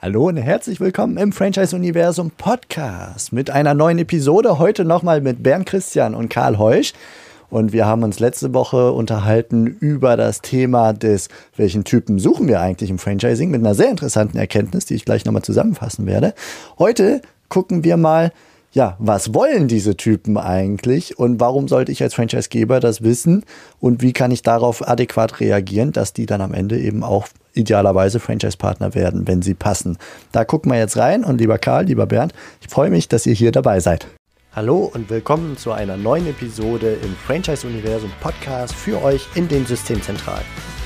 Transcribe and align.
Hallo 0.00 0.28
und 0.28 0.36
herzlich 0.36 0.78
willkommen 0.78 1.16
im 1.16 1.32
Franchise-Universum 1.32 2.30
Podcast 2.30 3.32
mit 3.32 3.50
einer 3.50 3.74
neuen 3.74 3.98
Episode. 3.98 4.60
Heute 4.60 4.84
nochmal 4.84 5.20
mit 5.20 5.42
Bernd 5.42 5.66
Christian 5.66 6.14
und 6.14 6.28
Karl 6.28 6.56
Heusch. 6.56 6.92
Und 7.50 7.72
wir 7.72 7.84
haben 7.84 8.04
uns 8.04 8.20
letzte 8.20 8.54
Woche 8.54 8.92
unterhalten 8.92 9.66
über 9.66 10.16
das 10.16 10.40
Thema 10.40 10.92
des, 10.92 11.28
welchen 11.56 11.82
Typen 11.82 12.20
suchen 12.20 12.46
wir 12.46 12.60
eigentlich 12.60 12.90
im 12.90 13.00
Franchising 13.00 13.50
mit 13.50 13.58
einer 13.58 13.74
sehr 13.74 13.90
interessanten 13.90 14.38
Erkenntnis, 14.38 14.84
die 14.84 14.94
ich 14.94 15.04
gleich 15.04 15.24
nochmal 15.24 15.42
zusammenfassen 15.42 16.06
werde. 16.06 16.32
Heute 16.78 17.20
gucken 17.48 17.82
wir 17.82 17.96
mal, 17.96 18.30
ja, 18.70 18.94
was 19.00 19.34
wollen 19.34 19.66
diese 19.66 19.96
Typen 19.96 20.36
eigentlich 20.36 21.18
und 21.18 21.40
warum 21.40 21.66
sollte 21.66 21.90
ich 21.90 22.04
als 22.04 22.14
Franchisegeber 22.14 22.78
das 22.78 23.02
wissen 23.02 23.44
und 23.80 24.00
wie 24.00 24.12
kann 24.12 24.30
ich 24.30 24.42
darauf 24.42 24.86
adäquat 24.86 25.40
reagieren, 25.40 25.90
dass 25.90 26.12
die 26.12 26.26
dann 26.26 26.40
am 26.40 26.54
Ende 26.54 26.78
eben 26.78 27.02
auch 27.02 27.26
idealerweise 27.58 28.20
Franchise-Partner 28.20 28.94
werden, 28.94 29.28
wenn 29.28 29.42
sie 29.42 29.54
passen. 29.54 29.98
Da 30.32 30.44
gucken 30.44 30.72
wir 30.72 30.78
jetzt 30.78 30.96
rein 30.96 31.24
und 31.24 31.40
lieber 31.40 31.58
Karl, 31.58 31.84
lieber 31.84 32.06
Bernd, 32.06 32.32
ich 32.60 32.68
freue 32.68 32.90
mich, 32.90 33.08
dass 33.08 33.26
ihr 33.26 33.34
hier 33.34 33.52
dabei 33.52 33.80
seid. 33.80 34.06
Hallo 34.54 34.90
und 34.92 35.10
willkommen 35.10 35.56
zu 35.56 35.72
einer 35.72 35.96
neuen 35.96 36.26
Episode 36.26 36.96
im 37.04 37.14
Franchise-Universum 37.14 38.10
Podcast 38.20 38.74
für 38.74 39.02
euch 39.02 39.26
in 39.34 39.46
den 39.46 39.66
Systemzentralen. 39.66 40.44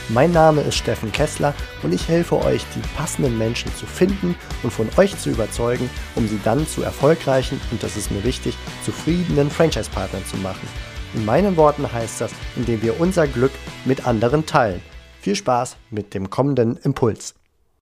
Mein 0.08 0.32
Name 0.32 0.62
ist 0.62 0.74
Steffen 0.74 1.12
Kessler 1.12 1.54
und 1.82 1.94
ich 1.94 2.08
helfe 2.08 2.36
euch, 2.44 2.66
die 2.74 2.82
passenden 2.96 3.38
Menschen 3.38 3.72
zu 3.76 3.86
finden 3.86 4.34
und 4.62 4.72
von 4.72 4.88
euch 4.96 5.16
zu 5.16 5.30
überzeugen, 5.30 5.88
um 6.16 6.26
sie 6.26 6.40
dann 6.44 6.66
zu 6.66 6.82
erfolgreichen 6.82 7.60
und 7.70 7.82
das 7.82 7.96
ist 7.96 8.10
mir 8.10 8.24
wichtig, 8.24 8.56
zufriedenen 8.84 9.48
Franchise-Partnern 9.48 10.24
zu 10.26 10.36
machen. 10.38 10.68
In 11.14 11.24
meinen 11.24 11.56
Worten 11.56 11.90
heißt 11.90 12.20
das, 12.20 12.32
indem 12.56 12.82
wir 12.82 13.00
unser 13.00 13.26
Glück 13.26 13.52
mit 13.84 14.06
anderen 14.06 14.44
teilen. 14.44 14.82
Viel 15.22 15.36
Spaß 15.36 15.76
mit 15.90 16.14
dem 16.14 16.30
kommenden 16.30 16.76
Impuls. 16.78 17.36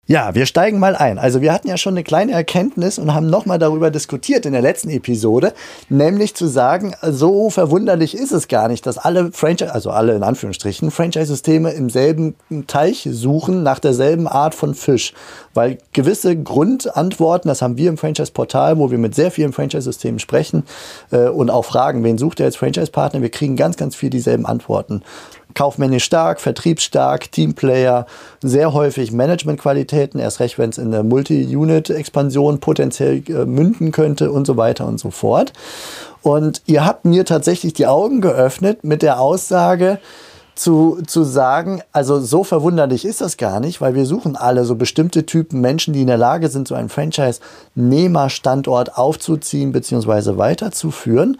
Ja, 0.07 0.35
wir 0.35 0.45
steigen 0.45 0.79
mal 0.79 0.95
ein. 0.95 1.19
Also 1.19 1.41
wir 1.41 1.55
hatten 1.55 1.69
ja 1.69 1.79
schon 1.79 1.95
eine 1.95 2.05
kleine 2.05 2.33
Erkenntnis 2.33 2.99
und 2.99 3.15
haben 3.15 3.31
nochmal 3.31 3.59
darüber 3.59 3.91
diskutiert 3.91 4.45
in 4.45 4.53
der 4.53 4.61
letzten 4.61 4.91
Episode, 4.91 5.55
nämlich 5.89 6.35
zu 6.35 6.47
sagen, 6.47 6.95
so 7.01 7.49
verwunderlich 7.49 8.15
ist 8.15 8.33
es 8.33 8.49
gar 8.49 8.69
nicht, 8.69 8.85
dass 8.85 8.99
alle 8.99 9.33
Franchise, 9.33 9.73
also 9.73 9.89
alle 9.89 10.15
in 10.15 10.23
Anführungsstrichen, 10.23 10.91
Franchise-Systeme 10.91 11.71
im 11.71 11.89
selben 11.89 12.35
Teich 12.67 13.09
suchen 13.11 13.63
nach 13.63 13.79
derselben 13.79 14.29
Art 14.29 14.55
von 14.55 14.75
Fisch. 14.75 15.15
Weil 15.55 15.79
gewisse 15.95 16.37
Grundantworten, 16.37 17.49
das 17.49 17.63
haben 17.63 17.79
wir 17.79 17.89
im 17.89 17.97
Franchise-Portal, 17.97 18.77
wo 18.77 18.91
wir 18.91 18.99
mit 18.99 19.15
sehr 19.15 19.31
vielen 19.31 19.55
Franchise-Systemen 19.55 20.19
sprechen 20.19 20.65
äh, 21.13 21.29
und 21.29 21.49
auch 21.49 21.65
fragen, 21.65 22.05
wen 22.05 22.19
sucht 22.19 22.41
ihr 22.41 22.47
als 22.47 22.57
Franchise-Partner, 22.57 23.23
wir 23.23 23.31
kriegen 23.31 23.57
ganz, 23.57 23.79
ganz 23.79 23.97
viel 23.97 24.11
dieselben 24.11 24.45
Antworten 24.45 25.03
kaufmännisch 25.55 26.05
stark, 26.05 26.41
vertriebsstark, 26.41 27.31
Teamplayer, 27.33 28.07
sehr 28.43 28.73
häufig 28.73 29.13
Managementqualitäten, 29.13 30.21
erst 30.21 30.41
recht, 30.41 30.59
wenn 30.59 30.71
es 30.71 30.79
in 30.79 30.91
der 30.91 31.03
Multi-Unit-Expansion 31.03 32.61
potenziell 32.61 33.23
äh, 33.29 33.45
münden 33.45 33.93
könnte 33.93 34.31
und 34.31 34.47
so 34.47 34.57
weiter 34.57 34.87
und 34.87 34.99
so 34.99 35.11
fort. 35.11 35.53
Und 36.23 36.63
ihr 36.67 36.85
habt 36.85 37.05
mir 37.05 37.25
tatsächlich 37.25 37.75
die 37.75 37.87
Augen 37.87 38.21
geöffnet 38.21 38.85
mit 38.85 39.03
der 39.03 39.21
Aussage, 39.21 39.99
zu, 40.55 40.99
zu 41.07 41.25
sagen, 41.25 41.83
also 41.93 42.21
so 42.21 42.45
verwunderlich 42.45 43.05
ist 43.05 43.21
das 43.21 43.37
gar 43.37 43.61
nicht, 43.61 43.81
weil 43.81 43.95
wir 43.95 44.07
suchen 44.07 44.37
alle 44.37 44.65
so 44.65 44.77
bestimmte 44.77 45.27
Typen 45.27 45.61
Menschen, 45.61 45.95
die 45.95 46.03
in 46.03 46.07
der 46.07 46.17
Lage 46.17 46.49
sind, 46.49 46.69
so 46.69 46.75
einen 46.75 46.89
Franchise-Nehmer-Standort 46.89 48.97
aufzuziehen 48.97 49.73
bzw. 49.73 50.37
weiterzuführen. 50.37 51.39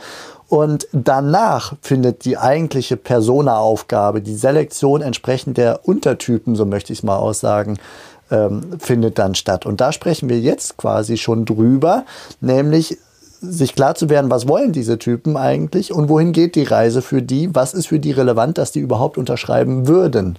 Und 0.55 0.87
danach 0.93 1.75
findet 1.83 2.25
die 2.25 2.39
eigentliche 2.39 2.97
Persona-Aufgabe, 2.97 4.21
die 4.23 4.37
Selektion 4.37 5.03
entsprechend 5.03 5.59
der 5.59 5.81
Untertypen, 5.89 6.55
so 6.55 6.65
möchte 6.65 6.93
ich 6.93 7.01
es 7.01 7.03
mal 7.03 7.17
aussagen, 7.17 7.77
ähm, 8.31 8.79
findet 8.79 9.19
dann 9.19 9.35
statt. 9.35 9.67
Und 9.67 9.81
da 9.81 9.91
sprechen 9.91 10.29
wir 10.29 10.39
jetzt 10.39 10.77
quasi 10.77 11.17
schon 11.17 11.45
drüber, 11.45 12.05
nämlich 12.41 12.99
sich 13.41 13.75
klar 13.75 13.97
zu 13.97 14.09
werden, 14.09 14.31
was 14.31 14.47
wollen 14.47 14.71
diese 14.71 14.97
Typen 14.97 15.37
eigentlich 15.37 15.93
und 15.93 16.09
wohin 16.09 16.31
geht 16.31 16.55
die 16.55 16.63
Reise 16.63 17.03
für 17.03 17.21
die, 17.21 17.53
was 17.53 17.75
ist 17.75 17.89
für 17.89 17.99
die 17.99 18.13
relevant, 18.13 18.57
dass 18.57 18.71
die 18.71 18.79
überhaupt 18.79 19.19
unterschreiben 19.19 19.89
würden. 19.89 20.39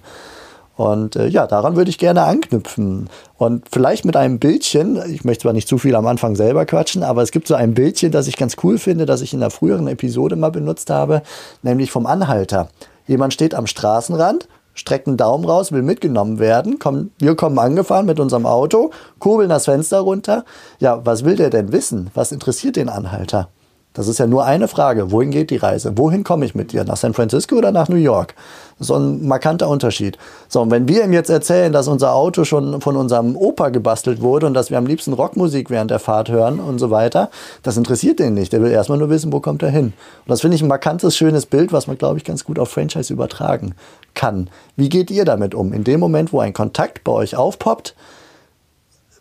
Und 0.76 1.16
äh, 1.16 1.26
ja, 1.26 1.46
daran 1.46 1.74
würde 1.74 1.90
ich 1.90 1.98
gerne 1.98 2.22
anknüpfen. 2.24 3.08
Und 3.38 3.64
vielleicht 3.70 4.04
mit 4.04 4.14
einem 4.14 4.38
Bildchen, 4.38 5.00
ich 5.10 5.24
möchte 5.24 5.42
zwar 5.42 5.54
nicht 5.54 5.68
zu 5.68 5.78
viel 5.78 5.94
am 5.94 6.06
Anfang 6.06 6.36
selber 6.36 6.66
quatschen, 6.66 7.02
aber 7.02 7.22
es 7.22 7.32
gibt 7.32 7.48
so 7.48 7.54
ein 7.54 7.74
Bildchen, 7.74 8.12
das 8.12 8.28
ich 8.28 8.36
ganz 8.36 8.56
cool 8.62 8.78
finde, 8.78 9.06
das 9.06 9.22
ich 9.22 9.32
in 9.32 9.40
der 9.40 9.50
früheren 9.50 9.88
Episode 9.88 10.36
mal 10.36 10.50
benutzt 10.50 10.90
habe, 10.90 11.22
nämlich 11.62 11.90
vom 11.90 12.06
Anhalter. 12.06 12.68
Jemand 13.06 13.32
steht 13.32 13.54
am 13.54 13.66
Straßenrand, 13.66 14.48
streckt 14.74 15.06
einen 15.06 15.16
Daumen 15.16 15.46
raus, 15.46 15.72
will 15.72 15.82
mitgenommen 15.82 16.38
werden. 16.38 16.78
Komm, 16.78 17.10
wir 17.18 17.34
kommen 17.36 17.58
angefahren 17.58 18.04
mit 18.04 18.20
unserem 18.20 18.44
Auto, 18.44 18.90
kurbeln 19.18 19.48
das 19.48 19.64
Fenster 19.64 20.00
runter. 20.00 20.44
Ja, 20.78 21.06
was 21.06 21.24
will 21.24 21.36
der 21.36 21.48
denn 21.48 21.72
wissen? 21.72 22.10
Was 22.14 22.32
interessiert 22.32 22.76
den 22.76 22.90
Anhalter? 22.90 23.48
Das 23.96 24.08
ist 24.08 24.18
ja 24.18 24.26
nur 24.26 24.44
eine 24.44 24.68
Frage. 24.68 25.10
Wohin 25.10 25.30
geht 25.30 25.48
die 25.48 25.56
Reise? 25.56 25.96
Wohin 25.96 26.22
komme 26.22 26.44
ich 26.44 26.54
mit 26.54 26.72
dir? 26.72 26.84
Nach 26.84 26.98
San 26.98 27.14
Francisco 27.14 27.56
oder 27.56 27.72
nach 27.72 27.88
New 27.88 27.96
York? 27.96 28.34
So 28.78 28.94
ein 28.94 29.26
markanter 29.26 29.70
Unterschied. 29.70 30.18
So, 30.48 30.60
und 30.60 30.70
wenn 30.70 30.86
wir 30.86 31.02
ihm 31.02 31.14
jetzt 31.14 31.30
erzählen, 31.30 31.72
dass 31.72 31.88
unser 31.88 32.12
Auto 32.12 32.44
schon 32.44 32.82
von 32.82 32.94
unserem 32.94 33.36
Opa 33.36 33.70
gebastelt 33.70 34.20
wurde 34.20 34.46
und 34.46 34.52
dass 34.52 34.70
wir 34.70 34.76
am 34.76 34.84
liebsten 34.84 35.14
Rockmusik 35.14 35.70
während 35.70 35.90
der 35.90 35.98
Fahrt 35.98 36.28
hören 36.28 36.60
und 36.60 36.78
so 36.78 36.90
weiter, 36.90 37.30
das 37.62 37.78
interessiert 37.78 38.18
den 38.18 38.34
nicht. 38.34 38.52
Der 38.52 38.60
will 38.60 38.70
erstmal 38.70 38.98
nur 38.98 39.08
wissen, 39.08 39.32
wo 39.32 39.40
kommt 39.40 39.62
er 39.62 39.70
hin. 39.70 39.86
Und 39.86 40.28
das 40.28 40.42
finde 40.42 40.56
ich 40.56 40.62
ein 40.62 40.68
markantes, 40.68 41.16
schönes 41.16 41.46
Bild, 41.46 41.72
was 41.72 41.86
man, 41.86 41.96
glaube 41.96 42.18
ich, 42.18 42.24
ganz 42.24 42.44
gut 42.44 42.58
auf 42.58 42.68
Franchise 42.68 43.10
übertragen 43.10 43.74
kann. 44.12 44.50
Wie 44.76 44.90
geht 44.90 45.10
ihr 45.10 45.24
damit 45.24 45.54
um? 45.54 45.72
In 45.72 45.84
dem 45.84 46.00
Moment, 46.00 46.34
wo 46.34 46.40
ein 46.40 46.52
Kontakt 46.52 47.02
bei 47.02 47.12
euch 47.12 47.34
aufpoppt, 47.34 47.94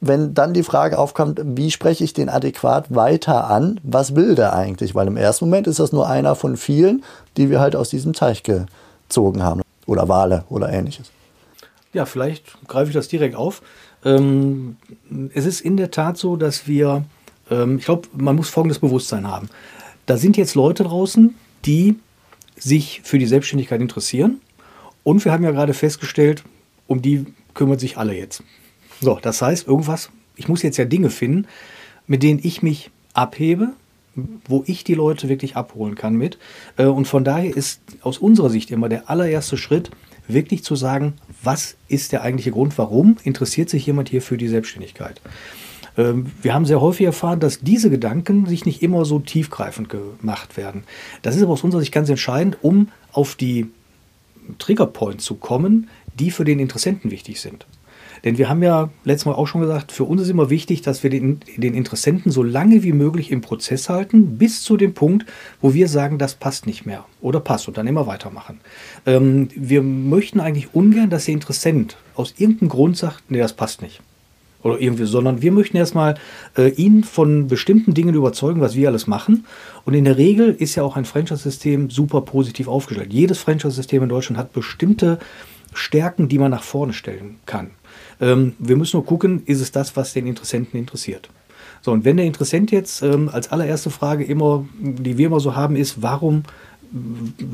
wenn 0.02 0.34
dann 0.34 0.54
die 0.54 0.64
Frage 0.64 0.98
aufkommt, 0.98 1.42
wie 1.44 1.72
spreche 1.72 2.04
ich 2.04 2.14
den 2.14 2.30
adäquat 2.30 2.94
weiter 2.94 3.50
an, 3.50 3.80
was 3.84 4.16
will 4.16 4.36
der 4.36 4.54
eigentlich? 4.54 4.96
Weil 4.96 5.08
im 5.08 5.18
ersten 5.18 5.46
Moment 5.46 5.68
ist 5.68 5.80
das 5.80 5.92
nur 5.92 6.08
einer 6.08 6.36
von 6.36 6.58
vielen, 6.58 7.04
die 7.38 7.50
wir 7.50 7.60
halt 7.60 7.76
aus 7.76 7.90
diesem 7.90 8.14
Teich 8.14 8.44
gezogen 8.44 9.44
haben. 9.44 9.62
Oder 9.86 10.08
Wale 10.08 10.46
oder 10.50 10.72
ähnliches. 10.72 11.12
Ja, 11.94 12.06
vielleicht 12.06 12.58
greife 12.68 12.90
ich 12.90 12.96
das 12.96 13.08
direkt 13.08 13.36
auf. 13.36 13.62
Ähm, 14.04 14.78
es 15.34 15.46
ist 15.46 15.62
in 15.62 15.78
der 15.78 15.92
Tat 15.92 16.18
so, 16.18 16.36
dass 16.36 16.68
wir, 16.68 17.06
ähm, 17.50 17.78
ich 17.78 17.86
glaube, 17.86 18.08
man 18.14 18.36
muss 18.36 18.50
folgendes 18.50 18.80
Bewusstsein 18.80 19.28
haben. 19.28 19.50
Da 20.06 20.18
sind 20.18 20.38
jetzt 20.38 20.56
Leute 20.56 20.84
draußen, 20.84 21.36
die 21.66 21.96
sich 22.58 23.02
für 23.04 23.18
die 23.18 23.26
Selbstständigkeit 23.26 23.82
interessieren. 23.82 24.42
Und 25.04 25.24
wir 25.24 25.32
haben 25.32 25.44
ja 25.44 25.52
gerade 25.52 25.74
festgestellt, 25.74 26.44
um 26.88 27.02
die 27.02 27.26
kümmern 27.54 27.80
sich 27.80 27.98
alle 27.98 28.16
jetzt. 28.16 28.44
So, 29.02 29.20
das 29.22 29.42
heißt, 29.42 29.68
irgendwas, 29.68 30.10
ich 30.36 30.48
muss 30.48 30.64
jetzt 30.64 30.78
ja 30.78 30.86
Dinge 30.86 31.10
finden, 31.10 31.48
mit 32.08 32.24
denen 32.24 32.40
ich 32.42 32.62
mich 32.62 32.92
abhebe, 33.14 33.70
wo 34.48 34.64
ich 34.66 34.84
die 34.84 34.94
Leute 34.94 35.30
wirklich 35.30 35.56
abholen 35.56 35.96
kann 35.96 36.16
mit. 36.16 36.38
Äh, 36.78 36.86
und 36.86 37.08
von 37.08 37.24
daher 37.24 37.56
ist 37.56 37.82
aus 38.02 38.18
unserer 38.18 38.50
Sicht 38.50 38.72
immer 38.72 38.90
der 38.90 39.10
allererste 39.10 39.58
Schritt, 39.58 39.92
wirklich 40.28 40.64
zu 40.64 40.76
sagen, 40.76 41.14
was 41.44 41.76
ist 41.88 42.12
der 42.12 42.24
eigentliche 42.24 42.52
Grund, 42.52 42.78
warum 42.78 43.18
interessiert 43.24 43.70
sich 43.70 43.86
jemand 43.86 44.10
hier 44.10 44.22
für 44.22 44.38
die 44.38 44.48
Selbstständigkeit? 44.48 45.22
Ähm, 45.98 46.32
wir 46.42 46.54
haben 46.54 46.66
sehr 46.66 46.82
häufig 46.82 47.06
erfahren, 47.06 47.40
dass 47.40 47.60
diese 47.60 47.90
Gedanken 47.90 48.46
sich 48.46 48.66
nicht 48.66 48.82
immer 48.82 49.06
so 49.06 49.20
tiefgreifend 49.20 49.90
gemacht 49.90 50.58
werden. 50.58 50.84
Das 51.22 51.36
ist 51.36 51.44
aber 51.44 51.54
aus 51.54 51.64
unserer 51.64 51.82
Sicht 51.82 51.94
ganz 51.94 52.10
entscheidend, 52.10 52.58
um 52.62 52.90
auf 53.12 53.36
die 53.36 53.68
Triggerpoints 54.60 55.24
zu 55.24 55.36
kommen, 55.36 55.90
die 56.18 56.32
für 56.32 56.46
den 56.46 56.60
Interessenten 56.60 57.12
wichtig 57.12 57.42
sind. 57.42 57.66
Denn 58.26 58.40
wir 58.40 58.50
haben 58.50 58.64
ja 58.64 58.90
letztes 59.04 59.28
Mal 59.28 59.34
auch 59.34 59.46
schon 59.46 59.62
gesagt, 59.62 59.92
für 59.92 60.04
uns 60.04 60.24
ist 60.24 60.30
immer 60.30 60.50
wichtig, 60.50 60.82
dass 60.82 61.04
wir 61.04 61.12
den, 61.12 61.40
den 61.58 61.76
Interessenten 61.76 62.32
so 62.32 62.42
lange 62.42 62.82
wie 62.82 62.92
möglich 62.92 63.32
im 63.32 63.42
Prozess 63.42 63.88
halten, 63.88 64.38
bis 64.38 64.64
zu 64.64 64.76
dem 64.76 64.96
Punkt, 64.96 65.26
wo 65.62 65.76
wir 65.76 65.88
sagen, 65.88 66.18
das 66.18 66.34
passt 66.34 66.66
nicht 66.66 66.86
mehr 66.88 67.06
oder 67.22 67.40
passt 67.40 67.68
und 67.68 67.78
dann 67.78 67.88
immer 67.88 68.08
weitermachen. 68.08 68.60
Ähm, 69.06 69.50
wir 69.56 69.84
möchten 69.84 70.40
eigentlich 70.40 70.74
ungern, 70.74 71.12
dass 71.12 71.26
der 71.26 71.36
Interessent 71.36 71.98
aus 72.16 72.34
irgendeinem 72.38 72.70
Grund 72.70 72.98
sagt, 72.98 73.30
nee, 73.30 73.38
das 73.38 73.54
passt 73.54 73.84
nicht 73.84 74.02
oder 74.66 74.82
irgendwie, 74.82 75.06
sondern 75.06 75.44
wir 75.44 75.52
möchten 75.52 75.78
erstmal 75.78 76.16
äh, 76.58 76.70
ihn 76.70 77.04
von 77.04 77.48
bestimmten 77.48 77.94
Dingen 77.94 78.16
überzeugen, 78.16 78.62
was 78.62 78.74
wir 78.74 78.88
alles 78.88 79.06
machen. 79.06 79.46
Und 79.86 79.94
in 79.94 80.06
der 80.06 80.18
Regel 80.18 80.56
ist 80.58 80.74
ja 80.74 80.82
auch 80.82 80.96
ein 80.96 81.06
Franchise-System 81.06 81.92
super 81.92 82.22
positiv 82.22 82.68
aufgestellt. 82.68 83.14
Jedes 83.14 83.38
Franchise-System 83.38 84.02
in 84.02 84.10
Deutschland 84.10 84.40
hat 84.40 84.54
bestimmte 84.54 85.20
Stärken, 85.76 86.28
die 86.28 86.40
man 86.40 86.52
nach 86.52 86.64
vorne 86.64 86.94
stellen 86.94 87.38
kann. 87.46 87.72
Ähm, 88.20 88.54
wir 88.60 88.76
müssen 88.76 88.98
nur 88.98 89.06
gucken, 89.06 89.44
ist 89.46 89.62
es 89.62 89.72
das, 89.72 89.96
was 89.96 90.14
den 90.14 90.26
Interessenten 90.26 90.80
interessiert. 90.80 91.30
So, 91.82 91.92
und 91.92 92.04
wenn 92.04 92.18
der 92.18 92.26
Interessent 92.26 92.72
jetzt 92.72 93.04
ähm, 93.04 93.30
als 93.32 93.52
allererste 93.52 93.92
Frage 93.92 94.24
immer, 94.24 94.66
die 94.80 95.18
wir 95.18 95.28
immer 95.28 95.40
so 95.40 95.56
haben, 95.56 95.76
ist, 95.76 96.02
warum 96.02 96.44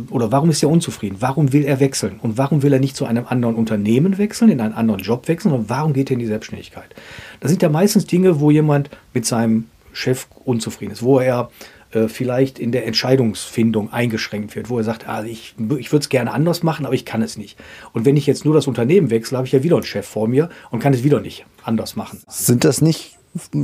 oder 0.09 0.31
warum 0.31 0.49
ist 0.49 0.61
er 0.61 0.69
unzufrieden? 0.69 1.17
Warum 1.19 1.51
will 1.51 1.63
er 1.63 1.79
wechseln? 1.79 2.19
Und 2.21 2.37
warum 2.37 2.63
will 2.63 2.73
er 2.73 2.79
nicht 2.79 2.95
zu 2.95 3.05
einem 3.05 3.25
anderen 3.27 3.55
Unternehmen 3.55 4.17
wechseln, 4.17 4.51
in 4.51 4.61
einen 4.61 4.73
anderen 4.73 5.01
Job 5.01 5.27
wechseln? 5.27 5.53
Und 5.53 5.69
warum 5.69 5.93
geht 5.93 6.11
er 6.11 6.13
in 6.13 6.19
die 6.19 6.27
Selbstständigkeit? 6.27 6.93
Das 7.39 7.49
sind 7.49 7.61
ja 7.61 7.69
meistens 7.69 8.05
Dinge, 8.05 8.39
wo 8.39 8.51
jemand 8.51 8.89
mit 9.13 9.25
seinem 9.25 9.65
Chef 9.93 10.27
unzufrieden 10.45 10.91
ist, 10.91 11.01
wo 11.01 11.19
er 11.19 11.49
äh, 11.93 12.07
vielleicht 12.07 12.59
in 12.59 12.71
der 12.71 12.85
Entscheidungsfindung 12.85 13.91
eingeschränkt 13.91 14.55
wird, 14.55 14.69
wo 14.69 14.77
er 14.77 14.83
sagt, 14.83 15.07
ah, 15.07 15.23
ich, 15.23 15.55
ich 15.77 15.91
würde 15.91 16.03
es 16.03 16.09
gerne 16.09 16.31
anders 16.31 16.63
machen, 16.63 16.85
aber 16.85 16.95
ich 16.95 17.05
kann 17.05 17.21
es 17.21 17.37
nicht. 17.37 17.57
Und 17.93 18.05
wenn 18.05 18.17
ich 18.17 18.25
jetzt 18.27 18.45
nur 18.45 18.53
das 18.53 18.67
Unternehmen 18.67 19.09
wechsle, 19.09 19.37
habe 19.37 19.47
ich 19.47 19.53
ja 19.53 19.63
wieder 19.63 19.75
einen 19.75 19.85
Chef 19.85 20.07
vor 20.07 20.27
mir 20.27 20.49
und 20.69 20.79
kann 20.79 20.93
es 20.93 21.03
wieder 21.03 21.19
nicht 21.19 21.45
anders 21.63 21.95
machen. 21.95 22.21
Sind 22.27 22.63
das 22.63 22.81
nicht 22.81 23.17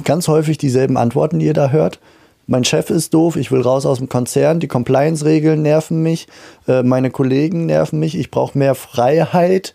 ganz 0.04 0.28
häufig 0.28 0.58
dieselben 0.58 0.98
Antworten, 0.98 1.40
die 1.40 1.46
ihr 1.46 1.54
da 1.54 1.70
hört? 1.70 2.00
Mein 2.50 2.64
Chef 2.64 2.90
ist 2.90 3.14
doof, 3.14 3.36
ich 3.36 3.52
will 3.52 3.60
raus 3.60 3.86
aus 3.86 3.98
dem 3.98 4.08
Konzern, 4.08 4.62
die 4.62 4.70
Compliance-Regeln 4.70 5.62
nerven 5.62 6.02
mich, 6.02 6.28
äh, 6.66 6.82
meine 6.82 7.12
Kollegen 7.12 7.66
nerven 7.66 8.00
mich, 8.00 8.18
ich 8.18 8.32
brauche 8.32 8.58
mehr 8.58 8.74
Freiheit, 8.74 9.74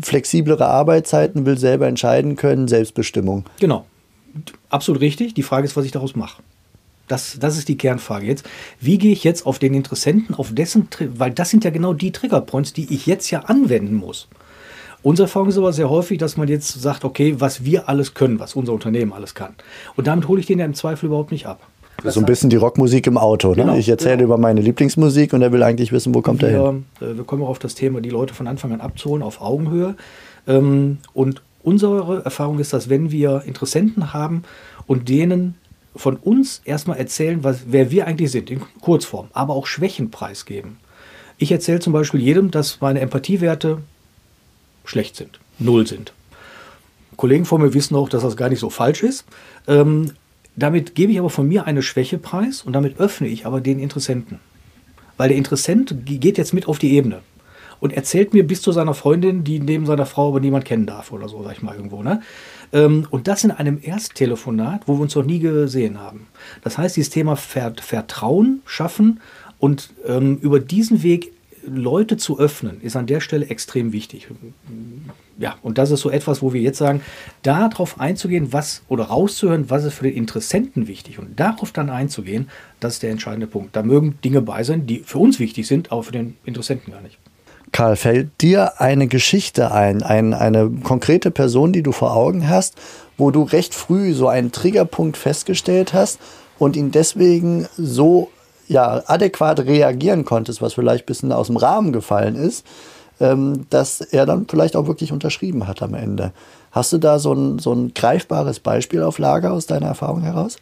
flexiblere 0.00 0.66
Arbeitszeiten, 0.66 1.44
will 1.44 1.58
selber 1.58 1.86
entscheiden 1.86 2.36
können, 2.36 2.66
Selbstbestimmung. 2.66 3.44
Genau, 3.60 3.84
absolut 4.70 5.02
richtig. 5.02 5.34
Die 5.34 5.42
Frage 5.42 5.66
ist, 5.66 5.76
was 5.76 5.84
ich 5.84 5.92
daraus 5.92 6.16
mache. 6.16 6.42
Das, 7.08 7.38
das 7.40 7.58
ist 7.58 7.68
die 7.68 7.76
Kernfrage 7.76 8.26
jetzt. 8.26 8.46
Wie 8.80 8.98
gehe 8.98 9.12
ich 9.12 9.24
jetzt 9.24 9.46
auf 9.46 9.58
den 9.58 9.74
Interessenten, 9.74 10.34
auf 10.34 10.54
dessen, 10.54 10.88
weil 11.14 11.30
das 11.30 11.50
sind 11.50 11.64
ja 11.64 11.70
genau 11.70 11.94
die 11.94 12.12
Triggerpoints, 12.12 12.72
die 12.72 12.92
ich 12.94 13.06
jetzt 13.06 13.30
ja 13.30 13.40
anwenden 13.40 13.94
muss. 13.94 14.28
Unsere 15.02 15.26
Erfahrung 15.26 15.48
ist 15.48 15.58
aber 15.58 15.72
sehr 15.72 15.88
häufig, 15.88 16.18
dass 16.18 16.36
man 16.36 16.48
jetzt 16.48 16.80
sagt, 16.80 17.04
okay, 17.04 17.36
was 17.38 17.64
wir 17.64 17.88
alles 17.88 18.14
können, 18.14 18.40
was 18.40 18.54
unser 18.54 18.72
Unternehmen 18.72 19.12
alles 19.12 19.34
kann. 19.34 19.54
Und 19.96 20.06
damit 20.06 20.26
hole 20.26 20.40
ich 20.40 20.46
den 20.46 20.58
ja 20.58 20.64
im 20.64 20.74
Zweifel 20.74 21.06
überhaupt 21.06 21.30
nicht 21.30 21.46
ab. 21.46 21.60
Das 22.02 22.14
so 22.14 22.20
ein 22.20 22.26
bisschen 22.26 22.48
die 22.48 22.56
Rockmusik 22.56 23.06
im 23.08 23.18
Auto. 23.18 23.50
Ne? 23.50 23.56
Genau, 23.56 23.76
ich 23.76 23.88
erzähle 23.88 24.18
genau. 24.18 24.26
über 24.26 24.38
meine 24.38 24.60
Lieblingsmusik 24.60 25.32
und 25.32 25.42
er 25.42 25.50
will 25.52 25.62
eigentlich 25.62 25.90
wissen, 25.90 26.14
wo 26.14 26.22
kommt 26.22 26.42
wir, 26.42 26.48
er 26.48 26.66
hin. 26.66 26.84
Äh, 27.00 27.16
wir 27.16 27.24
kommen 27.24 27.42
auch 27.42 27.48
auf 27.48 27.58
das 27.58 27.74
Thema, 27.74 28.00
die 28.00 28.10
Leute 28.10 28.34
von 28.34 28.46
Anfang 28.46 28.72
an 28.72 28.80
abzuholen, 28.80 29.22
auf 29.22 29.40
Augenhöhe. 29.40 29.96
Ähm, 30.46 30.98
und 31.12 31.42
unsere 31.62 32.24
Erfahrung 32.24 32.60
ist, 32.60 32.72
dass 32.72 32.88
wenn 32.88 33.10
wir 33.10 33.42
Interessenten 33.46 34.12
haben 34.12 34.42
und 34.86 35.08
denen 35.08 35.56
von 35.98 36.16
uns 36.16 36.62
erstmal 36.64 36.98
erzählen, 36.98 37.44
was, 37.44 37.62
wer 37.66 37.90
wir 37.90 38.06
eigentlich 38.06 38.30
sind, 38.30 38.50
in 38.50 38.62
Kurzform, 38.80 39.28
aber 39.32 39.54
auch 39.54 39.66
Schwächen 39.66 40.10
preisgeben. 40.10 40.78
Ich 41.38 41.52
erzähle 41.52 41.80
zum 41.80 41.92
Beispiel 41.92 42.20
jedem, 42.20 42.50
dass 42.50 42.80
meine 42.80 43.00
Empathiewerte 43.00 43.82
schlecht 44.84 45.16
sind, 45.16 45.40
null 45.58 45.86
sind. 45.86 46.12
Kollegen 47.16 47.44
von 47.44 47.60
mir 47.60 47.74
wissen 47.74 47.96
auch, 47.96 48.08
dass 48.08 48.22
das 48.22 48.36
gar 48.36 48.48
nicht 48.48 48.60
so 48.60 48.70
falsch 48.70 49.02
ist. 49.02 49.24
Ähm, 49.66 50.12
damit 50.56 50.94
gebe 50.94 51.12
ich 51.12 51.18
aber 51.18 51.30
von 51.30 51.48
mir 51.48 51.66
eine 51.66 51.82
Schwäche 51.82 52.18
preis 52.18 52.62
und 52.62 52.72
damit 52.72 52.98
öffne 52.98 53.28
ich 53.28 53.44
aber 53.44 53.60
den 53.60 53.78
Interessenten. 53.78 54.40
Weil 55.16 55.28
der 55.28 55.38
Interessent 55.38 55.94
geht 56.04 56.38
jetzt 56.38 56.54
mit 56.54 56.68
auf 56.68 56.78
die 56.78 56.94
Ebene 56.94 57.20
und 57.80 57.92
erzählt 57.92 58.34
mir 58.34 58.46
bis 58.46 58.62
zu 58.62 58.72
seiner 58.72 58.94
Freundin, 58.94 59.44
die 59.44 59.60
neben 59.60 59.86
seiner 59.86 60.06
Frau 60.06 60.28
aber 60.28 60.40
niemand 60.40 60.64
kennen 60.64 60.86
darf 60.86 61.12
oder 61.12 61.28
so, 61.28 61.42
sag 61.42 61.52
ich 61.52 61.62
mal 61.62 61.74
irgendwo. 61.74 62.02
Ne? 62.02 62.22
Ähm, 62.72 63.06
und 63.10 63.28
das 63.28 63.44
in 63.44 63.50
einem 63.50 63.78
Ersttelefonat, 63.82 64.82
wo 64.86 64.96
wir 64.96 65.02
uns 65.02 65.14
noch 65.14 65.24
nie 65.24 65.38
gesehen 65.38 65.98
haben. 65.98 66.26
Das 66.62 66.78
heißt, 66.78 66.96
dieses 66.96 67.10
Thema 67.10 67.36
Vertrauen 67.36 68.62
schaffen 68.66 69.20
und 69.58 69.90
ähm, 70.06 70.38
über 70.40 70.60
diesen 70.60 71.02
Weg 71.02 71.32
Leute 71.68 72.16
zu 72.16 72.38
öffnen, 72.38 72.80
ist 72.80 72.96
an 72.96 73.06
der 73.06 73.20
Stelle 73.20 73.46
extrem 73.46 73.92
wichtig. 73.92 74.28
Ja, 75.38 75.56
und 75.62 75.78
das 75.78 75.90
ist 75.90 76.00
so 76.00 76.10
etwas, 76.10 76.42
wo 76.42 76.52
wir 76.52 76.60
jetzt 76.60 76.78
sagen, 76.78 77.02
darauf 77.42 78.00
einzugehen, 78.00 78.52
was 78.52 78.82
oder 78.88 79.04
rauszuhören, 79.04 79.70
was 79.70 79.84
ist 79.84 79.94
für 79.94 80.04
den 80.04 80.14
Interessenten 80.14 80.88
wichtig 80.88 81.18
und 81.18 81.38
darauf 81.38 81.72
dann 81.72 81.90
einzugehen, 81.90 82.48
das 82.80 82.94
ist 82.94 83.02
der 83.02 83.10
entscheidende 83.10 83.46
Punkt. 83.46 83.76
Da 83.76 83.82
mögen 83.82 84.18
Dinge 84.24 84.40
bei 84.40 84.62
sein, 84.64 84.86
die 84.86 85.00
für 85.00 85.18
uns 85.18 85.38
wichtig 85.38 85.66
sind, 85.66 85.92
aber 85.92 86.02
für 86.02 86.12
den 86.12 86.36
Interessenten 86.44 86.92
gar 86.92 87.02
nicht. 87.02 87.18
Karl, 87.72 87.96
fällt 87.96 88.40
dir 88.40 88.80
eine 88.80 89.08
Geschichte 89.08 89.72
ein, 89.72 90.02
ein, 90.02 90.34
eine 90.34 90.70
konkrete 90.82 91.30
Person, 91.30 91.72
die 91.72 91.82
du 91.82 91.92
vor 91.92 92.14
Augen 92.14 92.48
hast, 92.48 92.74
wo 93.16 93.30
du 93.30 93.42
recht 93.42 93.74
früh 93.74 94.14
so 94.14 94.28
einen 94.28 94.52
Triggerpunkt 94.52 95.16
festgestellt 95.16 95.92
hast 95.92 96.18
und 96.58 96.76
ihn 96.76 96.90
deswegen 96.90 97.66
so 97.76 98.30
ja, 98.68 99.02
adäquat 99.06 99.60
reagieren 99.60 100.24
konntest, 100.24 100.62
was 100.62 100.74
vielleicht 100.74 101.04
ein 101.04 101.06
bisschen 101.06 101.32
aus 101.32 101.48
dem 101.48 101.56
Rahmen 101.56 101.92
gefallen 101.92 102.36
ist, 102.36 102.66
ähm, 103.20 103.66
dass 103.70 104.00
er 104.00 104.26
dann 104.26 104.46
vielleicht 104.48 104.76
auch 104.76 104.86
wirklich 104.86 105.12
unterschrieben 105.12 105.66
hat 105.66 105.82
am 105.82 105.94
Ende. 105.94 106.32
Hast 106.70 106.92
du 106.92 106.98
da 106.98 107.18
so 107.18 107.32
ein, 107.32 107.58
so 107.58 107.72
ein 107.72 107.92
greifbares 107.94 108.60
Beispiel 108.60 109.02
auf 109.02 109.18
Lager 109.18 109.52
aus 109.52 109.66
deiner 109.66 109.86
Erfahrung 109.86 110.22
heraus? 110.22 110.58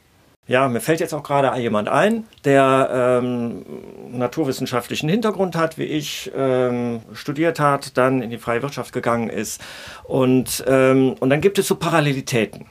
Ja, 0.48 0.68
mir 0.68 0.80
fällt 0.80 1.00
jetzt 1.00 1.12
auch 1.12 1.24
gerade 1.24 1.60
jemand 1.60 1.88
ein, 1.88 2.24
der 2.44 3.20
ähm, 3.20 3.66
naturwissenschaftlichen 4.12 5.08
Hintergrund 5.08 5.56
hat, 5.56 5.76
wie 5.76 5.84
ich, 5.84 6.30
ähm, 6.36 7.00
studiert 7.14 7.58
hat, 7.58 7.96
dann 7.96 8.22
in 8.22 8.30
die 8.30 8.38
freie 8.38 8.62
Wirtschaft 8.62 8.92
gegangen 8.92 9.28
ist. 9.28 9.60
Und, 10.04 10.64
ähm, 10.68 11.16
und 11.18 11.30
dann 11.30 11.40
gibt 11.40 11.58
es 11.58 11.66
so 11.66 11.74
Parallelitäten. 11.74 12.66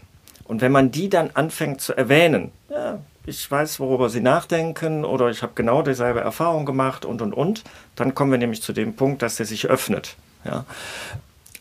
Und 0.46 0.62
wenn 0.62 0.72
man 0.72 0.92
die 0.92 1.10
dann 1.10 1.32
anfängt 1.34 1.82
zu 1.82 1.98
erwähnen, 1.98 2.52
ja, 2.70 3.00
ich 3.26 3.50
weiß, 3.50 3.80
worüber 3.80 4.10
Sie 4.10 4.22
nachdenken 4.22 5.04
oder 5.04 5.30
ich 5.30 5.42
habe 5.42 5.54
genau 5.56 5.82
dieselbe 5.82 6.22
Erfahrung 6.22 6.66
gemacht 6.66 7.04
und 7.04 7.22
und 7.22 7.34
und, 7.34 7.64
dann 7.96 8.16
kommen 8.16 8.32
wir 8.32 8.38
nämlich 8.38 8.62
zu 8.62 8.72
dem 8.72 8.96
Punkt, 8.96 9.22
dass 9.22 9.36
der 9.36 9.48
sich 9.48 9.68
öffnet. 9.68 10.16
Ja. 10.46 10.64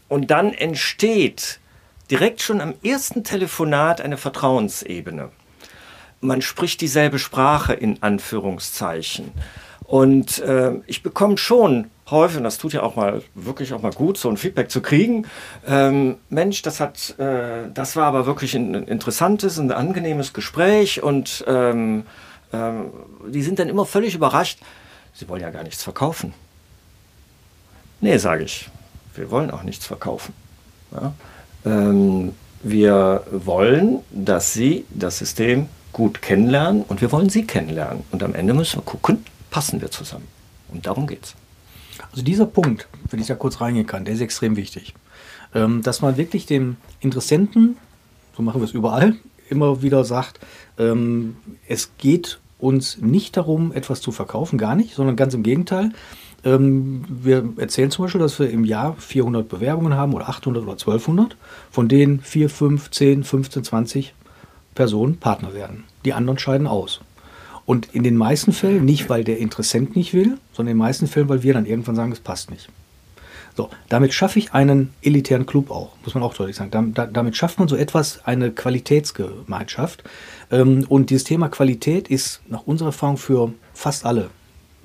Und 0.09 0.31
dann 0.31 0.53
entsteht 0.53 1.59
direkt 2.11 2.43
schon 2.43 2.61
am 2.61 2.75
ersten 2.85 3.25
Telefonat 3.25 4.01
eine 4.01 4.19
Vertrauensebene 4.19 5.31
man 6.25 6.43
spricht 6.43 6.81
dieselbe 6.81 7.19
Sprache 7.19 7.75
in 7.75 8.03
Anführungszeichen. 8.03 9.33
Und 9.85 10.39
äh, 10.41 10.73
ich 10.87 11.03
bekomme 11.03 11.37
schon 11.37 11.91
häufig, 12.11 12.39
und 12.39 12.45
das 12.45 12.59
tut 12.59 12.73
ja 12.73 12.83
auch 12.83 12.97
mal 12.97 13.23
wirklich 13.35 13.73
auch 13.75 13.83
mal 13.83 13.93
gut, 13.93 14.17
so 14.17 14.31
ein 14.31 14.37
Feedback 14.37 14.71
zu 14.71 14.81
kriegen. 14.81 15.27
Ähm, 15.67 16.17
Mensch, 16.31 16.63
das 16.63 16.81
hat, 16.81 17.19
äh, 17.19 17.69
das 17.73 17.95
war 17.97 18.07
aber 18.07 18.27
wirklich 18.27 18.55
ein, 18.55 18.75
ein 18.75 18.85
interessantes, 18.85 19.59
ein 19.59 19.71
angenehmes 19.71 20.33
Gespräch 20.33 21.03
und 21.03 21.45
ähm, 21.47 22.05
ähm, 22.53 22.87
die 23.29 23.43
sind 23.43 23.59
dann 23.59 23.69
immer 23.69 23.85
völlig 23.85 24.15
überrascht. 24.15 24.59
Sie 25.13 25.29
wollen 25.29 25.43
ja 25.43 25.51
gar 25.51 25.63
nichts 25.63 25.83
verkaufen. 25.83 26.33
Nee, 28.01 28.17
sage 28.17 28.45
ich. 28.45 28.69
Wir 29.15 29.31
wollen 29.31 29.51
auch 29.51 29.63
nichts 29.63 29.87
verkaufen. 29.87 30.35
Ja? 30.93 31.13
Ähm, 31.65 32.35
wir 32.63 33.25
wollen, 33.31 34.01
dass 34.11 34.55
Sie 34.55 34.87
das 34.91 35.19
System 35.19 35.69
gut 35.95 36.21
kennenlernen 36.21 36.83
und 36.83 37.01
wir 37.01 37.11
wollen 37.11 37.31
sie 37.31 37.47
kennenlernen. 37.47 38.03
Und 38.11 38.23
am 38.23 38.35
Ende 38.35 38.53
müssen 38.53 38.81
wir 38.81 38.83
gucken, 38.83 39.25
passen 39.51 39.81
wir 39.81 39.91
zusammen. 39.91 40.29
Und 40.69 40.85
darum 40.87 41.07
geht's. 41.07 41.35
Also 42.11 42.23
dieser 42.23 42.45
Punkt, 42.45 42.87
wenn 43.11 43.21
ich 43.21 43.29
da 43.29 43.35
kurz 43.35 43.63
reingehen 43.63 43.87
kann, 43.87 44.05
der 44.05 44.15
ist 44.15 44.21
extrem 44.21 44.57
wichtig. 44.57 44.95
Ähm, 45.55 45.83
dass 45.83 46.03
man 46.03 46.17
wirklich 46.17 46.45
dem 46.45 46.77
Interessenten, 47.01 47.77
so 48.37 48.43
machen 48.43 48.61
wir 48.61 48.67
es 48.67 48.73
überall, 48.73 49.15
immer 49.49 49.83
wieder 49.83 50.05
sagt, 50.05 50.41
ähm, 50.79 51.37
es 51.69 51.93
geht 51.97 52.41
uns 52.59 52.99
nicht 52.99 53.37
darum, 53.37 53.73
etwas 53.73 54.01
zu 54.01 54.11
verkaufen, 54.11 54.59
gar 54.59 54.75
nicht, 54.75 54.95
sondern 54.95 55.17
ganz 55.17 55.33
im 55.35 55.45
Gegenteil. 55.45 55.93
Ähm, 56.45 57.05
wir 57.09 57.49
erzählen 57.57 57.91
zum 57.91 58.05
Beispiel, 58.05 58.21
dass 58.21 58.39
wir 58.41 58.51
im 58.51 58.65
Jahr 58.65 58.97
400 58.99 59.49
Bewerbungen 59.49 59.95
haben 59.95 60.13
oder 60.13 60.29
800 60.29 60.63
oder 60.63 60.73
1200, 60.73 61.37
von 61.71 61.89
denen 61.89 62.21
4, 62.21 62.51
5, 62.51 62.91
10, 62.91 63.25
15, 63.25 63.65
20 63.65 64.15
Personen 64.75 65.19
Partner 65.19 65.55
werden. 65.55 65.85
Die 66.05 66.13
anderen 66.13 66.39
scheiden 66.39 66.67
aus. 66.67 67.01
Und 67.67 67.95
in 67.95 68.03
den 68.03 68.17
meisten 68.17 68.53
Fällen 68.53 68.85
nicht, 68.85 69.09
weil 69.09 69.25
der 69.25 69.39
Interessent 69.39 69.97
nicht 69.97 70.13
will, 70.13 70.39
sondern 70.53 70.73
in 70.73 70.77
den 70.77 70.85
meisten 70.85 71.07
Fällen, 71.07 71.29
weil 71.29 71.43
wir 71.43 71.55
dann 71.55 71.67
irgendwann 71.67 71.97
sagen, 71.97 72.13
es 72.13 72.21
passt 72.21 72.51
nicht. 72.51 72.69
So, 73.57 73.71
damit 73.89 74.13
schaffe 74.13 74.41
ich 74.41 74.53
einen 74.53 74.93
elitären 75.01 75.47
Club 75.47 75.71
auch, 75.71 75.93
muss 76.03 76.15
man 76.15 76.25
auch 76.25 76.35
deutlich 76.35 76.57
sagen. 76.57 76.93
damit 76.95 77.37
schafft 77.37 77.61
man 77.61 77.69
so 77.69 77.77
etwas, 77.77 78.21
eine 78.25 78.51
Qualitätsgemeinschaft. 78.51 80.03
Ähm, 80.51 80.85
und 80.89 81.11
dieses 81.11 81.25
Thema 81.25 81.49
Qualität 81.49 82.09
ist 82.09 82.43
nach 82.49 82.67
unserer 82.67 82.89
Erfahrung 82.89 83.17
für 83.17 83.53
fast 83.73 84.05
alle 84.05 84.31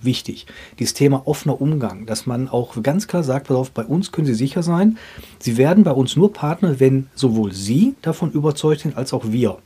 wichtig. 0.01 0.45
Dieses 0.77 0.93
Thema 0.93 1.27
offener 1.27 1.59
Umgang, 1.59 2.05
dass 2.05 2.27
man 2.27 2.47
auch 2.47 2.81
ganz 2.83 3.07
klar 3.07 3.23
sagt, 3.23 3.47
pass 3.47 3.57
auf, 3.57 3.71
bei 3.71 3.83
uns 3.83 4.11
können 4.11 4.27
Sie 4.27 4.35
sicher 4.35 4.63
sein, 4.63 4.97
Sie 5.39 5.57
werden 5.57 5.83
bei 5.83 5.91
uns 5.91 6.15
nur 6.15 6.31
Partner, 6.31 6.79
wenn 6.79 7.07
sowohl 7.15 7.51
Sie 7.51 7.95
davon 8.03 8.31
überzeugt 8.31 8.81
sind, 8.81 8.95
als 8.95 9.13
auch 9.13 9.23
wir 9.31 9.57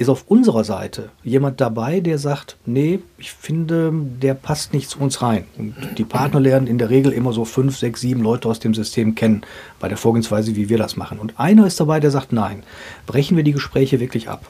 ist 0.00 0.08
auf 0.08 0.24
unserer 0.28 0.64
Seite 0.64 1.10
jemand 1.22 1.60
dabei, 1.60 2.00
der 2.00 2.16
sagt, 2.16 2.56
nee, 2.64 3.00
ich 3.18 3.32
finde, 3.32 3.92
der 3.92 4.32
passt 4.32 4.72
nicht 4.72 4.88
zu 4.88 4.98
uns 4.98 5.20
rein. 5.20 5.44
Und 5.58 5.74
die 5.98 6.04
Partner 6.04 6.40
lernen 6.40 6.66
in 6.66 6.78
der 6.78 6.88
Regel 6.88 7.12
immer 7.12 7.34
so 7.34 7.44
fünf, 7.44 7.76
sechs, 7.76 8.00
sieben 8.00 8.22
Leute 8.22 8.48
aus 8.48 8.60
dem 8.60 8.72
System 8.72 9.14
kennen, 9.14 9.42
bei 9.78 9.88
der 9.88 9.98
Vorgehensweise, 9.98 10.56
wie 10.56 10.70
wir 10.70 10.78
das 10.78 10.96
machen. 10.96 11.18
Und 11.18 11.38
einer 11.38 11.66
ist 11.66 11.78
dabei, 11.80 12.00
der 12.00 12.10
sagt, 12.10 12.32
nein, 12.32 12.62
brechen 13.06 13.36
wir 13.36 13.44
die 13.44 13.52
Gespräche 13.52 14.00
wirklich 14.00 14.30
ab. 14.30 14.46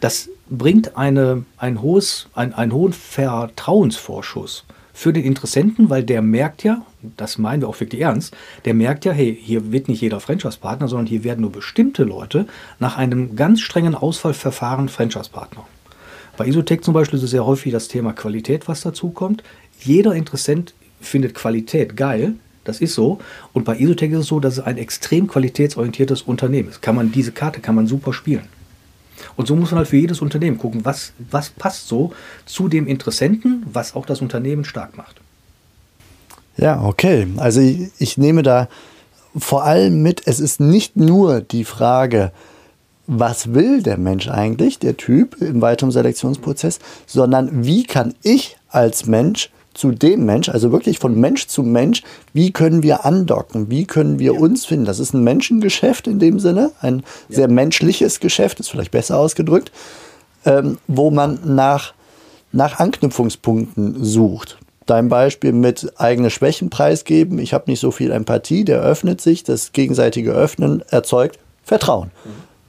Das 0.00 0.28
bringt 0.50 0.96
eine, 0.96 1.44
ein 1.56 1.80
hohes, 1.80 2.26
ein, 2.34 2.52
einen 2.52 2.72
hohen 2.72 2.92
Vertrauensvorschuss 2.92 4.64
für 4.92 5.12
den 5.12 5.22
Interessenten, 5.22 5.88
weil 5.88 6.02
der 6.02 6.20
merkt 6.20 6.64
ja, 6.64 6.82
das 7.16 7.38
meinen 7.38 7.62
wir 7.62 7.68
auch 7.68 7.80
wirklich 7.80 8.00
ernst, 8.00 8.36
der 8.64 8.74
merkt 8.74 9.04
ja, 9.04 9.12
hey, 9.12 9.36
hier 9.40 9.72
wird 9.72 9.88
nicht 9.88 10.00
jeder 10.00 10.20
Franchise-Partner, 10.20 10.88
sondern 10.88 11.06
hier 11.06 11.24
werden 11.24 11.40
nur 11.40 11.52
bestimmte 11.52 12.04
Leute 12.04 12.46
nach 12.78 12.96
einem 12.96 13.36
ganz 13.36 13.60
strengen 13.60 13.94
Auswahlverfahren 13.94 14.88
Franchise-Partner. 14.88 15.66
Bei 16.36 16.46
Isotech 16.46 16.82
zum 16.82 16.94
Beispiel 16.94 17.18
ist 17.18 17.24
es 17.24 17.30
sehr 17.30 17.46
häufig 17.46 17.72
das 17.72 17.88
Thema 17.88 18.12
Qualität, 18.12 18.68
was 18.68 18.80
dazu 18.80 19.10
kommt. 19.10 19.42
Jeder 19.80 20.14
Interessent 20.14 20.74
findet 21.00 21.34
Qualität 21.34 21.96
geil, 21.96 22.34
das 22.64 22.80
ist 22.80 22.94
so. 22.94 23.18
Und 23.52 23.64
bei 23.64 23.78
Isotech 23.78 24.12
ist 24.12 24.20
es 24.20 24.26
so, 24.26 24.40
dass 24.40 24.54
es 24.54 24.64
ein 24.64 24.78
extrem 24.78 25.26
qualitätsorientiertes 25.26 26.22
Unternehmen 26.22 26.68
ist. 26.68 26.80
Kann 26.82 26.94
man 26.94 27.12
diese 27.12 27.32
Karte 27.32 27.60
kann 27.60 27.74
man 27.74 27.86
super 27.86 28.12
spielen. 28.12 28.48
Und 29.36 29.46
so 29.46 29.56
muss 29.56 29.70
man 29.70 29.78
halt 29.78 29.88
für 29.88 29.96
jedes 29.96 30.20
Unternehmen 30.20 30.58
gucken, 30.58 30.84
was, 30.84 31.12
was 31.30 31.50
passt 31.50 31.88
so 31.88 32.12
zu 32.44 32.68
dem 32.68 32.86
Interessenten, 32.86 33.64
was 33.66 33.94
auch 33.94 34.06
das 34.06 34.20
Unternehmen 34.20 34.64
stark 34.64 34.96
macht. 34.96 35.21
Ja, 36.56 36.82
okay. 36.84 37.26
Also 37.36 37.60
ich, 37.60 37.90
ich 37.98 38.18
nehme 38.18 38.42
da 38.42 38.68
vor 39.36 39.64
allem 39.64 40.02
mit, 40.02 40.26
es 40.26 40.40
ist 40.40 40.60
nicht 40.60 40.96
nur 40.96 41.40
die 41.40 41.64
Frage, 41.64 42.32
was 43.06 43.54
will 43.54 43.82
der 43.82 43.98
Mensch 43.98 44.28
eigentlich, 44.28 44.78
der 44.78 44.96
Typ 44.96 45.40
im 45.40 45.60
weiteren 45.60 45.90
Selektionsprozess, 45.90 46.78
sondern 47.06 47.64
wie 47.64 47.84
kann 47.84 48.14
ich 48.22 48.56
als 48.68 49.06
Mensch 49.06 49.50
zu 49.74 49.90
dem 49.90 50.26
Mensch, 50.26 50.48
also 50.50 50.70
wirklich 50.70 50.98
von 50.98 51.18
Mensch 51.18 51.46
zu 51.46 51.62
Mensch, 51.62 52.02
wie 52.34 52.52
können 52.52 52.82
wir 52.82 53.06
andocken, 53.06 53.70
wie 53.70 53.86
können 53.86 54.18
wir 54.18 54.34
ja. 54.34 54.38
uns 54.38 54.66
finden. 54.66 54.84
Das 54.84 54.98
ist 54.98 55.14
ein 55.14 55.24
Menschengeschäft 55.24 56.06
in 56.06 56.18
dem 56.18 56.38
Sinne, 56.38 56.72
ein 56.80 57.02
ja. 57.28 57.36
sehr 57.36 57.48
menschliches 57.48 58.20
Geschäft, 58.20 58.60
ist 58.60 58.70
vielleicht 58.70 58.90
besser 58.90 59.18
ausgedrückt, 59.18 59.72
ähm, 60.44 60.78
wo 60.88 61.10
man 61.10 61.38
nach, 61.44 61.94
nach 62.52 62.80
Anknüpfungspunkten 62.80 64.04
sucht. 64.04 64.58
Dein 64.86 65.08
Beispiel 65.08 65.52
mit 65.52 65.92
eigene 65.96 66.30
Schwächen 66.30 66.70
preisgeben, 66.70 67.38
ich 67.38 67.54
habe 67.54 67.70
nicht 67.70 67.80
so 67.80 67.90
viel 67.90 68.10
Empathie, 68.10 68.64
der 68.64 68.80
öffnet 68.80 69.20
sich, 69.20 69.44
das 69.44 69.72
gegenseitige 69.72 70.32
Öffnen 70.32 70.82
erzeugt 70.90 71.38
Vertrauen. 71.64 72.10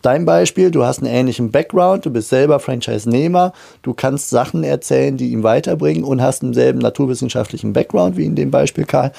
Dein 0.03 0.25
Beispiel, 0.25 0.69
du 0.69 0.83
hast 0.83 0.99
einen 0.99 1.13
ähnlichen 1.13 1.49
Background, 1.49 2.05
du 2.05 2.11
bist 2.11 2.27
selber 2.27 2.59
Franchise-Nehmer, 2.59 3.53
du 3.83 3.93
kannst 3.93 4.29
Sachen 4.29 4.65
erzählen, 4.65 5.15
die 5.15 5.31
ihm 5.31 5.43
weiterbringen 5.43 6.03
und 6.03 6.21
hast 6.21 6.43
denselben 6.43 6.79
naturwissenschaftlichen 6.79 7.71
Background 7.71 8.17
wie 8.17 8.25
in 8.25 8.35
dem 8.35 8.51
Beispiel 8.51 8.83
Karl, 8.83 9.13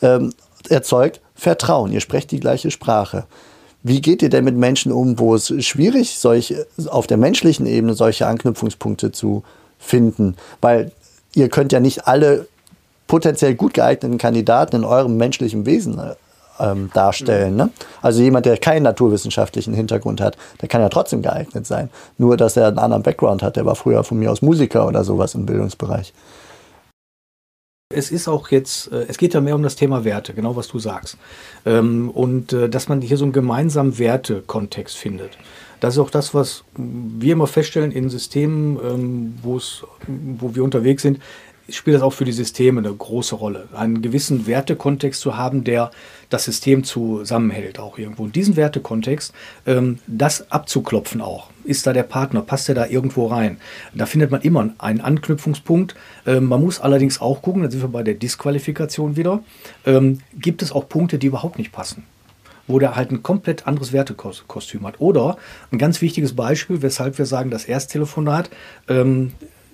ähm, 0.00 0.32
erzeugt 0.68 1.20
Vertrauen. 1.34 1.90
Ihr 1.90 2.00
sprecht 2.00 2.30
die 2.30 2.38
gleiche 2.38 2.70
Sprache. 2.70 3.26
Wie 3.82 4.00
geht 4.00 4.22
ihr 4.22 4.28
denn 4.28 4.44
mit 4.44 4.56
Menschen 4.56 4.92
um, 4.92 5.18
wo 5.18 5.34
es 5.34 5.52
schwierig 5.64 6.18
solche, 6.18 6.66
auf 6.86 7.08
der 7.08 7.16
menschlichen 7.16 7.66
Ebene 7.66 7.94
solche 7.94 8.26
Anknüpfungspunkte 8.26 9.10
zu 9.10 9.42
finden? 9.78 10.36
Weil 10.60 10.92
ihr 11.38 11.48
könnt 11.48 11.72
ja 11.72 11.80
nicht 11.80 12.06
alle 12.06 12.46
potenziell 13.06 13.54
gut 13.54 13.74
geeigneten 13.74 14.18
Kandidaten 14.18 14.76
in 14.76 14.84
eurem 14.84 15.16
menschlichen 15.16 15.66
Wesen 15.66 15.98
äh, 15.98 16.14
ähm, 16.60 16.90
darstellen. 16.92 17.56
Ne? 17.56 17.70
Also 18.02 18.22
jemand, 18.22 18.46
der 18.46 18.58
keinen 18.58 18.82
naturwissenschaftlichen 18.82 19.74
Hintergrund 19.74 20.20
hat, 20.20 20.36
der 20.60 20.68
kann 20.68 20.80
ja 20.80 20.88
trotzdem 20.88 21.22
geeignet 21.22 21.66
sein. 21.66 21.88
Nur, 22.18 22.36
dass 22.36 22.56
er 22.56 22.68
einen 22.68 22.78
anderen 22.78 23.02
Background 23.02 23.42
hat. 23.42 23.56
Der 23.56 23.64
war 23.64 23.76
früher 23.76 24.04
von 24.04 24.18
mir 24.18 24.30
aus 24.30 24.42
Musiker 24.42 24.86
oder 24.86 25.04
sowas 25.04 25.34
im 25.34 25.46
Bildungsbereich. 25.46 26.12
Es 27.90 28.10
ist 28.10 28.28
auch 28.28 28.50
jetzt, 28.50 28.92
äh, 28.92 29.06
es 29.08 29.16
geht 29.16 29.32
ja 29.32 29.40
mehr 29.40 29.54
um 29.54 29.62
das 29.62 29.76
Thema 29.76 30.04
Werte, 30.04 30.34
genau 30.34 30.56
was 30.56 30.68
du 30.68 30.78
sagst. 30.78 31.16
Ähm, 31.64 32.10
und 32.10 32.52
äh, 32.52 32.68
dass 32.68 32.88
man 32.88 33.00
hier 33.00 33.16
so 33.16 33.24
einen 33.24 33.32
gemeinsamen 33.32 33.98
Wertekontext 33.98 34.96
findet. 34.96 35.38
Das 35.80 35.94
ist 35.94 36.00
auch 36.00 36.10
das, 36.10 36.34
was 36.34 36.64
wir 36.76 37.32
immer 37.32 37.46
feststellen 37.46 37.92
in 37.92 38.10
Systemen, 38.10 38.78
ähm, 38.82 39.34
wo 39.42 40.54
wir 40.54 40.64
unterwegs 40.64 41.02
sind 41.02 41.20
spielt 41.68 41.96
das 41.96 42.02
auch 42.02 42.12
für 42.12 42.24
die 42.24 42.32
Systeme 42.32 42.80
eine 42.80 42.92
große 42.92 43.34
Rolle. 43.34 43.68
Einen 43.74 44.02
gewissen 44.02 44.46
Wertekontext 44.46 45.20
zu 45.20 45.36
haben, 45.36 45.64
der 45.64 45.90
das 46.30 46.44
System 46.44 46.84
zusammenhält, 46.84 47.78
auch 47.78 47.98
irgendwo. 47.98 48.24
Und 48.24 48.36
diesen 48.36 48.56
Wertekontext, 48.56 49.32
ähm, 49.66 49.98
das 50.06 50.50
abzuklopfen 50.50 51.20
auch. 51.20 51.50
Ist 51.64 51.86
da 51.86 51.92
der 51.92 52.02
Partner? 52.02 52.42
Passt 52.42 52.68
er 52.68 52.74
da 52.74 52.86
irgendwo 52.86 53.26
rein? 53.26 53.58
Da 53.94 54.06
findet 54.06 54.30
man 54.30 54.40
immer 54.42 54.70
einen 54.78 55.00
Anknüpfungspunkt. 55.00 55.94
Ähm, 56.26 56.44
man 56.46 56.62
muss 56.62 56.80
allerdings 56.80 57.20
auch 57.20 57.42
gucken, 57.42 57.62
da 57.62 57.70
sind 57.70 57.82
wir 57.82 57.88
bei 57.88 58.02
der 58.02 58.14
Disqualifikation 58.14 59.16
wieder. 59.16 59.42
Ähm, 59.84 60.20
gibt 60.34 60.62
es 60.62 60.72
auch 60.72 60.88
Punkte, 60.88 61.18
die 61.18 61.26
überhaupt 61.26 61.58
nicht 61.58 61.72
passen? 61.72 62.04
Wo 62.68 62.78
der 62.78 62.94
halt 62.94 63.10
ein 63.10 63.22
komplett 63.22 63.66
anderes 63.66 63.92
Wertekostüm 63.92 64.86
hat. 64.86 65.00
Oder 65.00 65.36
ein 65.72 65.78
ganz 65.78 66.00
wichtiges 66.00 66.36
Beispiel, 66.36 66.82
weshalb 66.82 67.18
wir 67.18 67.26
sagen, 67.26 67.50
das 67.50 67.64
Ersttelefonat 67.64 68.50
ähm, 68.88 69.32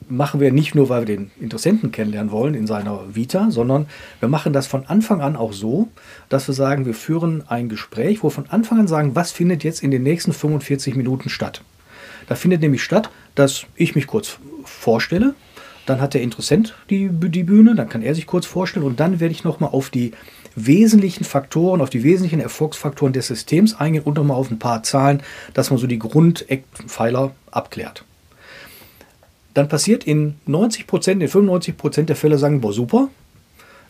machen 0.09 0.41
wir 0.41 0.53
nicht 0.53 0.75
nur, 0.75 0.89
weil 0.89 1.07
wir 1.07 1.17
den 1.17 1.31
Interessenten 1.41 1.93
kennenlernen 1.93 2.31
wollen 2.31 2.55
in 2.55 2.67
seiner 2.67 3.15
Vita, 3.15 3.51
sondern 3.51 3.87
wir 4.21 4.29
machen 4.29 4.53
das 4.53 4.67
von 4.67 4.87
Anfang 4.87 5.21
an 5.21 5.37
auch 5.37 5.53
so, 5.53 5.89
dass 6.29 6.47
wir 6.47 6.55
sagen, 6.55 6.87
wir 6.87 6.95
führen 6.95 7.43
ein 7.49 7.69
Gespräch, 7.69 8.23
wo 8.23 8.29
wir 8.29 8.33
von 8.33 8.51
Anfang 8.51 8.81
an 8.81 8.89
sagen, 8.89 9.15
was 9.15 9.33
findet 9.33 9.65
jetzt 9.65 9.83
in 9.83 9.91
den 9.91 10.03
nächsten 10.03 10.33
45 10.33 10.95
Minuten 10.95 11.29
statt. 11.29 11.63
Da 12.27 12.35
findet 12.35 12.61
nämlich 12.61 12.83
statt, 12.83 13.11
dass 13.35 13.67
ich 13.77 13.95
mich 13.95 14.07
kurz 14.07 14.39
vorstelle, 14.65 15.35
dann 15.87 16.01
hat 16.01 16.15
der 16.15 16.23
Interessent 16.23 16.75
die, 16.89 17.11
die 17.11 17.45
Bühne, 17.45 17.75
dann 17.75 17.89
kann 17.89 18.03
er 18.03 18.15
sich 18.15 18.27
kurz 18.27 18.47
vorstellen 18.47 18.87
und 18.87 19.01
dann 19.01 19.21
werde 19.21 19.33
ich 19.33 19.45
nochmal 19.45 19.71
auf 19.71 19.91
die 19.91 20.13
wesentlichen 20.57 21.25
Faktoren, 21.25 21.81
auf 21.81 21.91
die 21.91 22.05
wesentlichen 22.05 22.41
Erfolgsfaktoren 22.41 23.13
des 23.13 23.27
Systems 23.27 23.75
eingehen 23.75 24.03
und 24.05 24.15
nochmal 24.15 24.37
auf 24.37 24.51
ein 24.51 24.59
paar 24.59 24.83
Zahlen, 24.83 25.23
dass 25.53 25.71
man 25.71 25.79
so 25.79 25.87
die 25.87 25.99
Grundeckpfeiler 25.99 27.33
abklärt 27.51 28.05
dann 29.55 29.69
passiert 29.69 30.05
in 30.05 30.35
90 30.47 30.87
Prozent, 30.87 31.23
in 31.23 31.29
95 31.29 31.77
Prozent 31.77 32.09
der 32.09 32.17
Fälle 32.17 32.39
sagen, 32.39 32.61
boah, 32.61 32.73
super. 32.73 33.09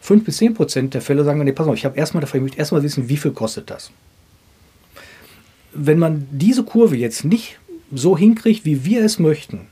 5 0.02 0.24
bis 0.24 0.36
10 0.36 0.54
Prozent 0.54 0.94
der 0.94 1.00
Fälle 1.00 1.24
sagen, 1.24 1.42
nee, 1.42 1.52
pass 1.52 1.66
auf, 1.66 1.74
ich 1.74 1.86
habe 1.86 1.96
erstmal 1.96 2.22
ich 2.22 2.34
möchte 2.34 2.58
erstmal 2.58 2.82
wissen, 2.82 3.08
wie 3.08 3.16
viel 3.16 3.32
kostet 3.32 3.70
das. 3.70 3.90
Wenn 5.72 5.98
man 5.98 6.28
diese 6.30 6.62
Kurve 6.62 6.96
jetzt 6.96 7.24
nicht 7.24 7.58
so 7.90 8.16
hinkriegt, 8.16 8.66
wie 8.66 8.84
wir 8.84 9.02
es 9.02 9.18
möchten, 9.18 9.66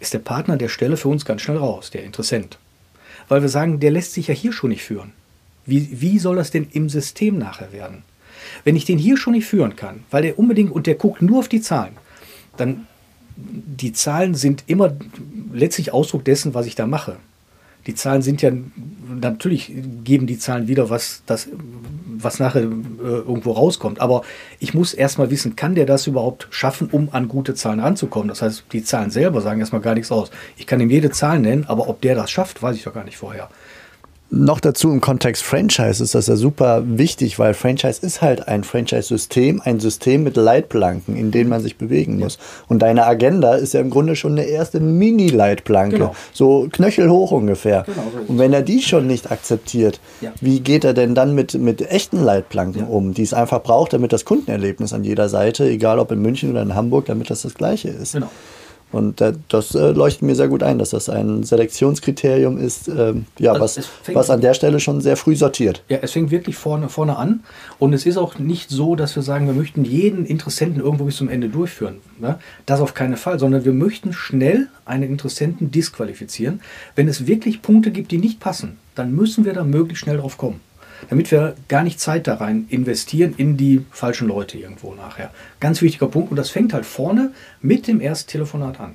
ist 0.00 0.14
der 0.14 0.20
Partner 0.20 0.54
an 0.54 0.58
der 0.58 0.68
Stelle 0.68 0.96
für 0.96 1.08
uns 1.08 1.26
ganz 1.26 1.42
schnell 1.42 1.58
raus, 1.58 1.90
der 1.90 2.04
Interessent. 2.04 2.58
Weil 3.28 3.42
wir 3.42 3.50
sagen, 3.50 3.80
der 3.80 3.90
lässt 3.90 4.14
sich 4.14 4.28
ja 4.28 4.34
hier 4.34 4.52
schon 4.52 4.70
nicht 4.70 4.82
führen. 4.82 5.12
Wie, 5.68 6.00
wie 6.00 6.18
soll 6.18 6.36
das 6.36 6.50
denn 6.50 6.66
im 6.72 6.88
System 6.88 7.38
nachher 7.38 7.72
werden? 7.72 8.02
Wenn 8.64 8.74
ich 8.74 8.86
den 8.86 8.98
hier 8.98 9.16
schon 9.16 9.34
nicht 9.34 9.46
führen 9.46 9.76
kann, 9.76 10.04
weil 10.10 10.22
der 10.22 10.38
unbedingt 10.38 10.72
und 10.72 10.86
der 10.86 10.94
guckt 10.94 11.20
nur 11.22 11.40
auf 11.40 11.48
die 11.48 11.60
Zahlen, 11.60 11.96
dann 12.56 12.86
die 13.36 13.92
Zahlen 13.92 14.34
sind 14.34 14.64
immer 14.66 14.96
letztlich 15.52 15.92
Ausdruck 15.92 16.24
dessen, 16.24 16.54
was 16.54 16.66
ich 16.66 16.74
da 16.74 16.86
mache. 16.86 17.16
Die 17.86 17.94
Zahlen 17.94 18.22
sind 18.22 18.42
ja, 18.42 18.50
natürlich 19.08 19.72
geben 20.04 20.26
die 20.26 20.38
Zahlen 20.38 20.68
wieder, 20.68 20.90
was, 20.90 21.22
das, 21.26 21.48
was 22.06 22.38
nachher 22.38 22.62
äh, 22.62 22.64
irgendwo 22.66 23.52
rauskommt. 23.52 24.00
Aber 24.00 24.22
ich 24.58 24.74
muss 24.74 24.92
erstmal 24.92 25.30
wissen, 25.30 25.54
kann 25.54 25.74
der 25.74 25.86
das 25.86 26.06
überhaupt 26.06 26.48
schaffen, 26.50 26.88
um 26.90 27.08
an 27.12 27.28
gute 27.28 27.54
Zahlen 27.54 27.80
ranzukommen? 27.80 28.28
Das 28.28 28.42
heißt, 28.42 28.64
die 28.72 28.82
Zahlen 28.82 29.10
selber 29.10 29.40
sagen 29.40 29.60
erstmal 29.60 29.80
gar 29.80 29.94
nichts 29.94 30.10
aus. 30.10 30.30
Ich 30.56 30.66
kann 30.66 30.80
ihm 30.80 30.90
jede 30.90 31.10
Zahl 31.10 31.38
nennen, 31.38 31.64
aber 31.66 31.88
ob 31.88 32.00
der 32.00 32.14
das 32.14 32.30
schafft, 32.30 32.62
weiß 32.62 32.76
ich 32.76 32.82
doch 32.82 32.94
gar 32.94 33.04
nicht 33.04 33.16
vorher. 33.16 33.48
Noch 34.30 34.60
dazu 34.60 34.92
im 34.92 35.00
Kontext 35.00 35.42
Franchise 35.42 36.04
ist 36.04 36.14
das 36.14 36.26
ja 36.26 36.36
super 36.36 36.82
wichtig, 36.84 37.38
weil 37.38 37.54
Franchise 37.54 38.04
ist 38.04 38.20
halt 38.20 38.46
ein 38.46 38.62
Franchise-System, 38.62 39.62
ein 39.64 39.80
System 39.80 40.22
mit 40.22 40.36
Leitplanken, 40.36 41.16
in 41.16 41.30
denen 41.30 41.48
man 41.48 41.62
sich 41.62 41.78
bewegen 41.78 42.18
muss. 42.18 42.38
Und 42.68 42.80
deine 42.80 43.06
Agenda 43.06 43.54
ist 43.54 43.72
ja 43.72 43.80
im 43.80 43.88
Grunde 43.88 44.16
schon 44.16 44.32
eine 44.32 44.44
erste 44.44 44.80
Mini-Leitplanke, 44.80 45.96
genau. 45.96 46.14
so 46.34 46.68
knöchelhoch 46.70 47.30
ungefähr. 47.30 47.84
Genau, 47.86 48.02
so 48.12 48.30
Und 48.30 48.38
wenn 48.38 48.52
er 48.52 48.60
die 48.60 48.82
schon 48.82 49.06
nicht 49.06 49.32
akzeptiert, 49.32 49.98
ja. 50.20 50.32
wie 50.42 50.60
geht 50.60 50.84
er 50.84 50.92
denn 50.92 51.14
dann 51.14 51.34
mit, 51.34 51.54
mit 51.54 51.80
echten 51.90 52.22
Leitplanken 52.22 52.82
ja. 52.82 52.86
um, 52.86 53.14
die 53.14 53.22
es 53.22 53.32
einfach 53.32 53.62
braucht, 53.62 53.94
damit 53.94 54.12
das 54.12 54.26
Kundenerlebnis 54.26 54.92
an 54.92 55.04
jeder 55.04 55.30
Seite, 55.30 55.64
egal 55.70 55.98
ob 55.98 56.12
in 56.12 56.20
München 56.20 56.50
oder 56.50 56.60
in 56.60 56.74
Hamburg, 56.74 57.06
damit 57.06 57.30
das 57.30 57.42
das 57.42 57.54
gleiche 57.54 57.88
ist? 57.88 58.12
Genau. 58.12 58.28
Und 58.90 59.22
das 59.48 59.74
äh, 59.74 59.90
leuchtet 59.90 60.22
mir 60.22 60.34
sehr 60.34 60.48
gut 60.48 60.62
ein, 60.62 60.78
dass 60.78 60.90
das 60.90 61.10
ein 61.10 61.42
Selektionskriterium 61.42 62.56
ist, 62.56 62.88
äh, 62.88 63.14
ja, 63.38 63.52
also 63.52 63.62
was, 63.64 63.88
was 64.12 64.30
an 64.30 64.40
der 64.40 64.54
Stelle 64.54 64.80
schon 64.80 65.02
sehr 65.02 65.16
früh 65.16 65.36
sortiert. 65.36 65.82
Ja, 65.88 65.98
es 66.00 66.12
fängt 66.12 66.30
wirklich 66.30 66.56
vorne, 66.56 66.88
vorne 66.88 67.16
an. 67.16 67.40
Und 67.78 67.92
es 67.92 68.06
ist 68.06 68.16
auch 68.16 68.38
nicht 68.38 68.70
so, 68.70 68.96
dass 68.96 69.14
wir 69.14 69.22
sagen, 69.22 69.46
wir 69.46 69.54
möchten 69.54 69.84
jeden 69.84 70.24
Interessenten 70.24 70.80
irgendwo 70.80 71.04
bis 71.04 71.16
zum 71.16 71.28
Ende 71.28 71.50
durchführen. 71.50 71.96
Ne? 72.18 72.38
Das 72.64 72.80
auf 72.80 72.94
keinen 72.94 73.18
Fall, 73.18 73.38
sondern 73.38 73.64
wir 73.66 73.74
möchten 73.74 74.14
schnell 74.14 74.68
einen 74.86 75.04
Interessenten 75.04 75.70
disqualifizieren. 75.70 76.60
Wenn 76.94 77.08
es 77.08 77.26
wirklich 77.26 77.60
Punkte 77.60 77.90
gibt, 77.90 78.10
die 78.10 78.18
nicht 78.18 78.40
passen, 78.40 78.78
dann 78.94 79.14
müssen 79.14 79.44
wir 79.44 79.52
da 79.52 79.64
möglichst 79.64 80.04
schnell 80.04 80.16
drauf 80.16 80.38
kommen 80.38 80.60
damit 81.08 81.30
wir 81.30 81.54
gar 81.68 81.82
nicht 81.82 82.00
Zeit 82.00 82.26
da 82.26 82.34
rein 82.34 82.66
investieren 82.68 83.34
in 83.36 83.56
die 83.56 83.84
falschen 83.90 84.28
Leute 84.28 84.58
irgendwo 84.58 84.94
nachher. 84.94 85.30
Ganz 85.60 85.82
wichtiger 85.82 86.08
Punkt 86.08 86.30
und 86.30 86.36
das 86.36 86.50
fängt 86.50 86.72
halt 86.72 86.86
vorne 86.86 87.32
mit 87.60 87.86
dem 87.86 88.00
Ersttelefonat 88.00 88.80
an. 88.80 88.94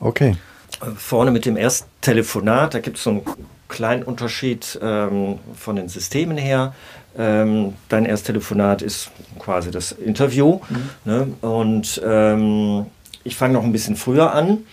Okay. 0.00 0.36
Äh, 0.80 0.90
vorne 0.96 1.30
mit 1.30 1.46
dem 1.46 1.56
Ersttelefonat, 1.56 2.74
da 2.74 2.80
gibt 2.80 2.96
es 2.96 3.04
so 3.04 3.10
einen 3.10 3.22
kleinen 3.68 4.02
Unterschied 4.02 4.78
ähm, 4.82 5.38
von 5.56 5.76
den 5.76 5.88
Systemen 5.88 6.36
her. 6.36 6.74
Ähm, 7.16 7.74
dein 7.88 8.06
Ersttelefonat 8.06 8.82
ist 8.82 9.10
quasi 9.38 9.70
das 9.70 9.92
Interview 9.92 10.60
mhm. 10.68 10.90
ne? 11.04 11.28
und 11.42 12.02
ähm, 12.04 12.86
ich 13.22 13.36
fange 13.36 13.54
noch 13.54 13.62
ein 13.62 13.72
bisschen 13.72 13.96
früher 13.96 14.32
an 14.32 14.64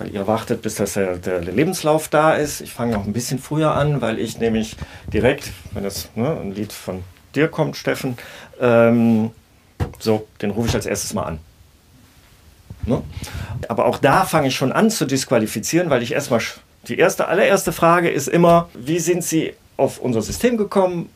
weil 0.00 0.14
ihr 0.14 0.26
wartet, 0.26 0.62
bis 0.62 0.76
das 0.76 0.94
der, 0.94 1.16
der 1.16 1.42
Lebenslauf 1.42 2.08
da 2.08 2.32
ist. 2.32 2.62
Ich 2.62 2.72
fange 2.72 2.94
noch 2.94 3.04
ein 3.04 3.12
bisschen 3.12 3.38
früher 3.38 3.74
an, 3.74 4.00
weil 4.00 4.18
ich 4.18 4.38
nämlich 4.38 4.76
direkt, 5.12 5.52
wenn 5.72 5.84
das 5.84 6.08
ne, 6.14 6.40
ein 6.40 6.54
Lied 6.54 6.72
von 6.72 7.04
dir 7.34 7.48
kommt, 7.48 7.76
Steffen, 7.76 8.16
ähm, 8.60 9.30
so, 9.98 10.26
den 10.40 10.50
rufe 10.50 10.68
ich 10.68 10.74
als 10.74 10.86
erstes 10.86 11.12
mal 11.12 11.24
an. 11.24 11.38
Ne? 12.86 13.02
Aber 13.68 13.84
auch 13.84 13.98
da 13.98 14.24
fange 14.24 14.48
ich 14.48 14.56
schon 14.56 14.72
an 14.72 14.90
zu 14.90 15.04
disqualifizieren, 15.04 15.90
weil 15.90 16.02
ich 16.02 16.12
erstmal, 16.12 16.40
die 16.88 16.98
erste, 16.98 17.28
allererste 17.28 17.72
Frage 17.72 18.08
ist 18.08 18.28
immer, 18.28 18.70
wie 18.74 18.98
sind 18.98 19.22
Sie 19.22 19.52
auf 19.76 19.98
unser 19.98 20.22
System 20.22 20.56
gekommen? 20.56 21.10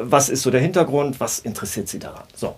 Was 0.00 0.28
ist 0.28 0.42
so 0.42 0.50
der 0.50 0.60
Hintergrund? 0.60 1.20
Was 1.20 1.38
interessiert 1.38 1.88
Sie 1.88 2.00
daran? 2.00 2.24
So. 2.34 2.56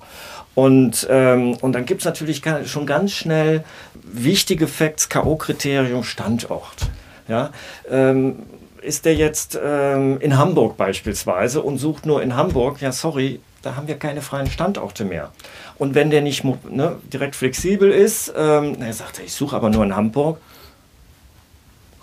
Und, 0.54 1.06
ähm, 1.10 1.56
und 1.60 1.72
dann 1.72 1.86
gibt 1.86 2.02
es 2.02 2.04
natürlich 2.04 2.42
schon 2.66 2.86
ganz 2.86 3.12
schnell 3.12 3.64
wichtige 3.94 4.66
Facts, 4.68 5.08
K.O.-Kriterium, 5.08 6.02
Standort. 6.04 6.90
Ja? 7.28 7.50
Ähm, 7.90 8.40
ist 8.82 9.04
der 9.04 9.14
jetzt 9.14 9.58
ähm, 9.62 10.20
in 10.20 10.36
Hamburg 10.36 10.76
beispielsweise 10.76 11.62
und 11.62 11.78
sucht 11.78 12.04
nur 12.04 12.22
in 12.22 12.36
Hamburg, 12.36 12.80
ja 12.80 12.92
sorry, 12.92 13.40
da 13.62 13.76
haben 13.76 13.86
wir 13.86 13.96
keine 13.96 14.22
freien 14.22 14.50
Standorte 14.50 15.04
mehr. 15.04 15.30
Und 15.78 15.94
wenn 15.94 16.10
der 16.10 16.20
nicht 16.20 16.44
ne, 16.44 16.96
direkt 17.12 17.36
flexibel 17.36 17.90
ist, 17.90 18.32
ähm, 18.36 18.76
er 18.80 18.92
sagt, 18.92 19.20
ich 19.20 19.32
suche 19.32 19.56
aber 19.56 19.70
nur 19.70 19.84
in 19.84 19.94
Hamburg, 19.94 20.38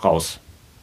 raus. 0.03 0.39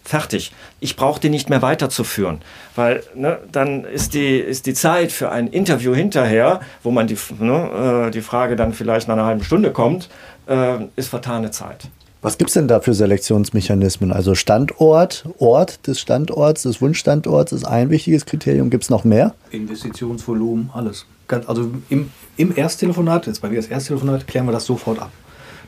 Fertig. 0.07 0.53
Ich 0.79 0.95
brauche 0.95 1.21
den 1.21 1.33
nicht 1.33 1.51
mehr 1.51 1.63
weiterzuführen, 1.63 2.39
weil 2.77 3.03
ne, 3.17 3.39
dann 3.51 3.85
ist 3.85 4.15
die, 4.15 4.37
ist 4.39 4.67
die 4.67 4.75
Zeit 4.75 5.11
für 5.11 5.33
ein 5.33 5.49
Interview 5.49 5.97
hinterher, 5.97 6.61
wo 6.85 6.93
man 6.93 7.09
die, 7.09 7.19
ne, 7.41 8.07
äh, 8.07 8.11
die 8.13 8.21
Frage 8.21 8.55
dann 8.55 8.73
vielleicht 8.73 9.09
nach 9.09 9.15
einer 9.15 9.25
halben 9.25 9.43
Stunde 9.43 9.73
kommt, 9.73 10.09
äh, 10.47 10.77
ist 10.95 11.09
vertane 11.09 11.51
Zeit. 11.51 11.89
Was 12.23 12.39
gibt 12.39 12.51
es 12.51 12.55
denn 12.55 12.69
da 12.69 12.79
für 12.79 12.95
Selektionsmechanismen? 12.95 14.13
Also 14.13 14.37
Standort, 14.37 15.25
Ort 15.39 15.85
des 15.89 15.99
Standorts, 15.99 16.63
des 16.63 16.81
Wunschstandorts 16.81 17.51
ist 17.51 17.65
ein 17.65 17.91
wichtiges 17.91 18.27
Kriterium. 18.27 18.71
Gibt 18.71 18.85
es 18.85 18.91
noch 18.91 19.03
mehr? 19.03 19.35
Investitionsvolumen, 19.51 20.71
alles. 20.73 21.07
Also 21.49 21.73
im, 21.89 22.13
im 22.37 22.57
Ersttelefonat, 22.57 23.27
jetzt 23.27 23.43
bei 23.43 23.49
mir 23.49 23.57
das 23.57 23.67
Ersttelefonat, 23.67 24.29
klären 24.29 24.47
wir 24.47 24.53
das 24.53 24.67
sofort 24.67 25.01
ab. 25.01 25.11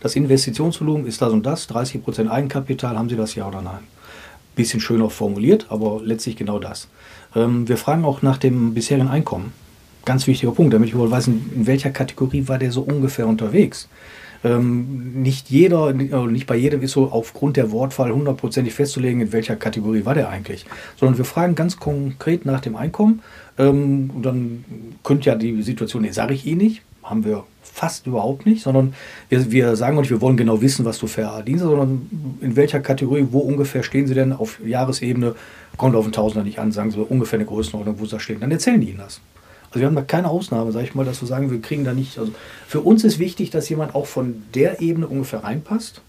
Das 0.01 0.15
Investitionsvolumen 0.15 1.07
ist 1.07 1.21
das 1.21 1.33
und 1.33 1.45
das, 1.45 1.69
30% 1.69 2.29
Eigenkapital, 2.29 2.97
haben 2.97 3.09
Sie 3.09 3.17
das 3.17 3.35
ja 3.35 3.49
oder 3.49 3.63
nein? 3.63 3.81
Bisschen 4.59 4.81
schöner 4.81 5.09
formuliert, 5.09 5.67
aber 5.71 6.01
letztlich 6.05 6.37
genau 6.37 6.59
das. 6.59 6.89
Ähm, 7.35 7.67
wir 7.69 7.79
fragen 7.79 8.05
auch 8.05 8.21
nach 8.21 8.37
dem 8.37 8.75
bisherigen 8.75 9.09
Einkommen. 9.09 9.53
Ganz 10.05 10.27
wichtiger 10.27 10.53
Punkt, 10.53 10.75
damit 10.75 10.91
ich 10.91 10.97
wohl 10.97 11.11
weiß, 11.11 11.29
in 11.29 11.67
welcher 11.67 11.91
Kategorie 11.91 12.49
war 12.49 12.59
der 12.59 12.73
so 12.73 12.83
ungefähr 12.83 13.27
unterwegs 13.27 13.89
ähm, 14.45 15.23
nicht 15.23 15.51
jeder, 15.51 15.93
nicht 15.93 16.47
bei 16.47 16.57
jedem 16.57 16.83
ist 16.83 16.93
so 16.93 17.11
aufgrund 17.11 17.57
der 17.57 17.71
Wortwahl 17.73 18.13
hundertprozentig 18.13 18.75
festzulegen, 18.75 19.21
in 19.21 19.33
welcher 19.33 19.57
Kategorie 19.57 20.05
war 20.05 20.15
der 20.15 20.29
eigentlich. 20.29 20.65
Sondern 20.97 21.19
wir 21.19 21.25
fragen 21.25 21.55
ganz 21.55 21.79
konkret 21.79 22.47
nach 22.47 22.61
dem 22.61 22.77
Einkommen. 22.77 23.23
Ähm, 23.59 24.11
dann 24.23 24.65
könnte 25.03 25.31
ja 25.31 25.35
die 25.35 25.63
Situation, 25.63 26.03
nee, 26.03 26.11
sage 26.11 26.35
ich 26.35 26.47
Ihnen 26.47 26.59
nicht, 26.59 26.83
haben 27.03 27.25
wir 27.25 27.45
fast 27.79 28.09
überhaupt 28.09 28.45
nicht, 28.45 28.63
sondern 28.63 28.95
wir, 29.29 29.53
wir 29.53 29.77
sagen 29.77 29.97
nicht, 29.99 30.11
wir 30.11 30.21
wollen 30.21 30.37
genau 30.37 30.61
wissen, 30.61 30.85
was 30.85 30.99
du 30.99 31.07
verdienst, 31.07 31.63
sondern 31.63 32.37
in 32.41 32.57
welcher 32.57 32.81
Kategorie, 32.81 33.29
wo 33.31 33.39
ungefähr 33.39 33.85
stehen 33.85 34.09
sie 34.09 34.15
denn 34.15 34.33
auf 34.33 34.59
Jahresebene, 34.65 35.37
kommt 35.77 35.95
auf 35.95 36.05
den 36.05 36.13
Tausender 36.13 36.45
nicht 36.45 36.59
an, 36.59 36.73
sagen 36.73 36.91
sie 36.91 36.99
ungefähr 36.99 37.39
eine 37.39 37.47
Größenordnung, 37.47 38.01
wo 38.01 38.05
sie 38.05 38.11
da 38.11 38.21
stehen. 38.21 38.41
Dann 38.41 38.51
erzählen 38.51 38.81
die 38.81 38.89
ihnen 38.89 38.99
das. 38.99 39.21
Also 39.71 39.81
wir 39.81 39.87
haben 39.87 39.95
da 39.95 40.03
keine 40.03 40.29
Ausnahme, 40.29 40.73
sage 40.73 40.87
ich 40.87 40.95
mal, 40.97 41.05
dass 41.05 41.21
wir 41.21 41.29
sagen, 41.29 41.53
wir 41.53 41.61
kriegen 41.61 41.85
da 41.85 41.93
nicht. 41.93 42.19
Also 42.19 42.33
für 42.67 42.81
uns 42.81 43.05
ist 43.05 43.21
wichtig, 43.21 43.51
dass 43.51 43.69
jemand 43.69 43.95
auch 43.95 44.07
von 44.07 44.43
der 44.55 44.81
Ebene 44.81 45.07
ungefähr 45.07 45.45
reinpasst. 45.45 46.01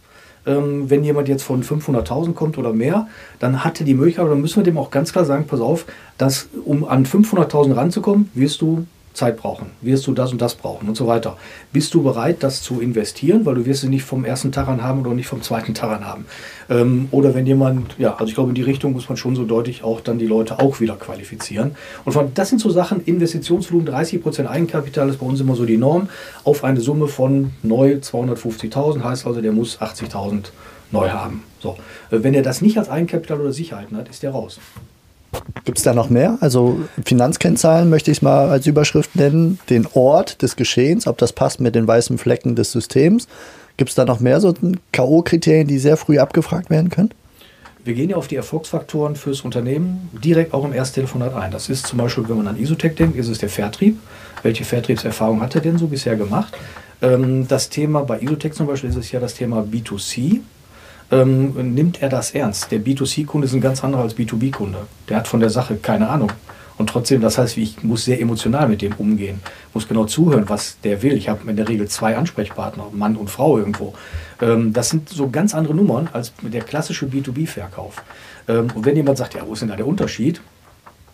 Ähm, 0.47 0.89
wenn 0.89 1.03
jemand 1.03 1.27
jetzt 1.27 1.43
von 1.43 1.61
500.000 1.63 2.33
kommt 2.33 2.57
oder 2.57 2.73
mehr, 2.73 3.07
dann 3.37 3.63
hat 3.63 3.79
er 3.79 3.85
die 3.85 3.93
Möglichkeit, 3.93 4.27
dann 4.27 4.41
müssen 4.41 4.55
wir 4.55 4.63
dem 4.63 4.77
auch 4.77 4.89
ganz 4.89 5.11
klar 5.11 5.25
sagen, 5.25 5.45
pass 5.45 5.59
auf, 5.59 5.85
dass 6.17 6.47
um 6.65 6.85
an 6.85 7.05
500.000 7.05 7.75
ranzukommen, 7.75 8.31
wirst 8.33 8.61
du 8.61 8.87
Zeit 9.13 9.37
brauchen, 9.37 9.67
wirst 9.81 10.07
du 10.07 10.13
das 10.13 10.31
und 10.31 10.41
das 10.41 10.55
brauchen 10.55 10.87
und 10.87 10.95
so 10.95 11.07
weiter. 11.07 11.37
Bist 11.73 11.93
du 11.93 12.03
bereit, 12.03 12.37
das 12.41 12.61
zu 12.61 12.79
investieren, 12.79 13.45
weil 13.45 13.55
du 13.55 13.65
wirst 13.65 13.83
es 13.83 13.89
nicht 13.89 14.03
vom 14.03 14.23
ersten 14.23 14.51
Tag 14.51 14.67
an 14.67 14.83
haben 14.83 15.01
oder 15.01 15.13
nicht 15.13 15.27
vom 15.27 15.41
zweiten 15.41 15.73
Tag 15.73 15.91
an 15.91 16.05
haben. 16.05 16.25
Ähm, 16.69 17.07
oder 17.11 17.33
wenn 17.33 17.45
jemand, 17.45 17.95
ja, 17.97 18.13
also 18.13 18.25
ich 18.25 18.35
glaube, 18.35 18.49
in 18.49 18.55
die 18.55 18.61
Richtung 18.61 18.93
muss 18.93 19.09
man 19.09 19.17
schon 19.17 19.35
so 19.35 19.45
deutlich 19.45 19.83
auch 19.83 20.01
dann 20.01 20.19
die 20.19 20.27
Leute 20.27 20.59
auch 20.59 20.79
wieder 20.79 20.95
qualifizieren. 20.95 21.75
Und 22.05 22.13
von, 22.13 22.33
das 22.33 22.49
sind 22.49 22.59
so 22.59 22.69
Sachen, 22.69 23.03
Investitionsvolumen, 23.03 23.93
30% 23.93 24.47
Eigenkapital 24.47 25.09
ist 25.09 25.19
bei 25.19 25.25
uns 25.25 25.41
immer 25.41 25.55
so 25.55 25.65
die 25.65 25.77
Norm, 25.77 26.09
auf 26.43 26.63
eine 26.63 26.79
Summe 26.79 27.07
von 27.07 27.51
neu 27.63 27.95
250.000, 27.95 29.03
heißt 29.03 29.25
also, 29.25 29.41
der 29.41 29.51
muss 29.51 29.79
80.000 29.79 30.45
neu 30.91 31.09
haben. 31.09 31.43
So. 31.59 31.77
Äh, 32.11 32.23
wenn 32.23 32.33
er 32.33 32.41
das 32.41 32.61
nicht 32.61 32.77
als 32.77 32.89
Eigenkapital 32.89 33.41
oder 33.41 33.51
Sicherheiten 33.51 33.97
hat, 33.97 34.09
ist 34.09 34.23
der 34.23 34.31
raus. 34.31 34.59
Gibt 35.65 35.77
es 35.77 35.83
da 35.83 35.93
noch 35.93 36.09
mehr? 36.09 36.37
Also 36.41 36.79
Finanzkennzahlen 37.05 37.89
möchte 37.89 38.11
ich 38.11 38.21
mal 38.21 38.49
als 38.49 38.65
Überschrift 38.65 39.15
nennen. 39.15 39.59
Den 39.69 39.87
Ort 39.93 40.41
des 40.41 40.55
Geschehens, 40.55 41.05
ob 41.07 41.17
das 41.17 41.33
passt 41.33 41.59
mit 41.59 41.75
den 41.75 41.87
weißen 41.87 42.17
Flecken 42.17 42.55
des 42.55 42.71
Systems. 42.71 43.27
Gibt 43.77 43.91
es 43.91 43.95
da 43.95 44.05
noch 44.05 44.19
mehr 44.19 44.41
so 44.41 44.53
K.O.-Kriterien, 44.91 45.65
die 45.65 45.79
sehr 45.79 45.97
früh 45.97 46.19
abgefragt 46.19 46.69
werden 46.69 46.89
können? 46.89 47.11
Wir 47.83 47.93
gehen 47.93 48.09
ja 48.09 48.17
auf 48.17 48.27
die 48.27 48.35
Erfolgsfaktoren 48.35 49.15
fürs 49.15 49.41
Unternehmen 49.41 50.09
direkt 50.23 50.53
auch 50.53 50.65
im 50.65 50.73
Ersttelefonat 50.73 51.33
ein. 51.33 51.51
Das 51.51 51.69
ist 51.69 51.87
zum 51.87 51.97
Beispiel, 51.97 52.27
wenn 52.27 52.37
man 52.37 52.47
an 52.47 52.59
Isotech 52.59 52.95
denkt, 52.95 53.17
ist 53.17 53.29
es 53.29 53.37
der 53.37 53.49
Vertrieb. 53.49 53.97
Welche 54.43 54.65
Vertriebserfahrung 54.65 55.41
hat 55.41 55.55
er 55.55 55.61
denn 55.61 55.77
so 55.77 55.87
bisher 55.87 56.15
gemacht? 56.15 56.57
Ähm, 57.01 57.47
das 57.47 57.69
Thema 57.69 58.01
bei 58.03 58.19
Isotech 58.19 58.53
zum 58.53 58.67
Beispiel 58.67 58.89
ist 58.89 58.97
es 58.97 59.11
ja 59.11 59.19
das 59.19 59.35
Thema 59.35 59.61
B2C 59.61 60.41
ähm, 61.11 61.73
nimmt 61.73 62.01
er 62.01 62.09
das 62.09 62.31
ernst. 62.31 62.71
Der 62.71 62.79
B2C-Kunde 62.79 63.45
ist 63.45 63.53
ein 63.53 63.61
ganz 63.61 63.83
anderer 63.83 64.03
als 64.03 64.15
B2B-Kunde. 64.15 64.87
Der 65.07 65.17
hat 65.17 65.27
von 65.27 65.39
der 65.39 65.49
Sache 65.49 65.75
keine 65.75 66.09
Ahnung. 66.09 66.31
Und 66.79 66.89
trotzdem, 66.89 67.19
das 67.19 67.37
heißt, 67.37 67.57
ich 67.57 67.83
muss 67.83 68.05
sehr 68.05 68.21
emotional 68.21 68.69
mit 68.69 68.81
dem 68.81 68.93
umgehen, 68.93 69.41
muss 69.73 69.89
genau 69.89 70.05
zuhören, 70.05 70.47
was 70.47 70.77
der 70.81 71.03
will. 71.03 71.11
Ich 71.11 71.27
habe 71.27 71.49
in 71.49 71.57
der 71.57 71.67
Regel 71.67 71.89
zwei 71.89 72.15
Ansprechpartner, 72.15 72.85
Mann 72.93 73.17
und 73.17 73.29
Frau 73.29 73.57
irgendwo. 73.57 73.93
Ähm, 74.41 74.71
das 74.71 74.89
sind 74.89 75.09
so 75.09 75.29
ganz 75.29 75.53
andere 75.53 75.75
Nummern 75.75 76.07
als 76.13 76.31
der 76.41 76.61
klassische 76.61 77.05
B2B-Verkauf. 77.05 78.01
Ähm, 78.47 78.67
und 78.73 78.85
wenn 78.85 78.95
jemand 78.95 79.17
sagt, 79.17 79.33
ja, 79.33 79.41
wo 79.45 79.53
ist 79.53 79.61
denn 79.61 79.67
da 79.67 79.75
der 79.75 79.87
Unterschied? 79.87 80.39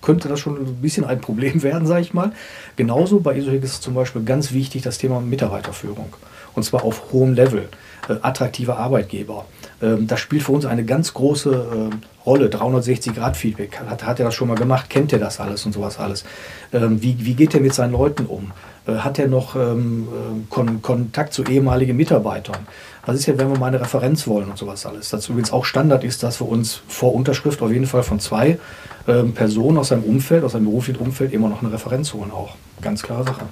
Könnte 0.06 0.30
das 0.30 0.39
schon 0.39 0.56
ein 0.56 0.76
bisschen 0.76 1.04
ein 1.04 1.20
Problem 1.20 1.63
werden, 1.70 1.88
sage 1.88 2.02
ich 2.02 2.13
mal. 2.13 2.32
Genauso 2.76 3.20
bei 3.20 3.36
Isoheg 3.36 3.63
ist 3.63 3.84
zum 3.84 3.96
Beispiel 3.96 4.24
ganz 4.24 4.54
wichtig 4.54 4.84
das 4.84 4.98
Thema 4.98 5.20
Mitarbeiterführung. 5.20 6.13
Und 6.54 6.63
zwar 6.63 6.84
auf 6.86 7.12
hohem 7.12 7.34
Level. 7.34 7.68
Äh, 8.08 8.18
attraktive 8.22 8.78
Arbeitgeber. 8.78 9.46
Ähm, 9.82 10.08
das 10.08 10.20
spielt 10.20 10.44
für 10.44 10.52
uns 10.52 10.65
eine 10.65 10.86
ganz 10.86 11.13
große 11.13 11.89
äh, 11.91 12.26
Rolle. 12.26 12.48
360-Grad-Feedback. 12.48 13.80
Hat, 13.80 14.06
hat 14.06 14.20
er 14.20 14.26
das 14.26 14.36
schon 14.36 14.48
mal 14.48 14.56
gemacht? 14.56 14.89
Kennt 14.89 15.12
er 15.12 15.20
das 15.20 15.39
alles 15.39 15.65
und 15.65 15.74
sowas 15.74 16.00
alles? 16.00 16.24
Ähm, 16.72 17.02
wie, 17.02 17.18
wie 17.26 17.34
geht 17.34 17.54
er 17.54 17.62
mit 17.62 17.74
seinen 17.74 17.94
Leuten 17.94 18.26
um? 18.26 18.52
Äh, 18.88 18.98
hat 18.98 19.19
er 19.19 19.28
noch 19.28 19.56
ähm, 19.56 20.08
äh, 20.08 20.43
Kon 20.50 20.82
Kontakt 20.82 21.34
zu 21.34 21.43
ehemaligen 21.43 21.95
Mitarbeitern? 21.98 22.67
Was 23.06 23.15
ist 23.17 23.26
ja, 23.26 23.38
wenn 23.38 23.50
wir 23.50 23.58
mal 23.58 23.67
eine 23.67 23.82
Referenz 23.82 24.28
wollen 24.28 24.50
und 24.50 24.58
sowas 24.58 24.86
alles? 24.86 25.10
Das 25.10 25.28
übrigens 25.30 25.52
auch 25.52 25.65
Standard 25.65 26.04
ist, 26.04 26.24
dass 26.24 26.41
wir 26.41 26.48
uns 26.48 26.82
vor 26.88 27.13
Unterschrift 27.13 27.62
auf 27.62 27.71
jeden 27.71 27.86
Fall 27.86 28.04
von 28.04 28.19
zwei 28.19 28.60
ähm, 29.08 29.34
Personen 29.34 29.78
aus 29.78 29.89
seinem 29.89 30.04
Umfeld, 30.04 30.43
aus 30.43 30.54
seinem 30.54 30.65
beruflichen 30.65 31.00
Umfeld 31.00 31.34
immer 31.34 31.50
noch 31.50 31.62
eine 31.62 31.71
Referenz 31.71 32.13
holen 32.13 32.32
auch. 32.32 32.56
Ganz 32.82 33.04
klare 33.04 33.24
Sache. 33.24 33.45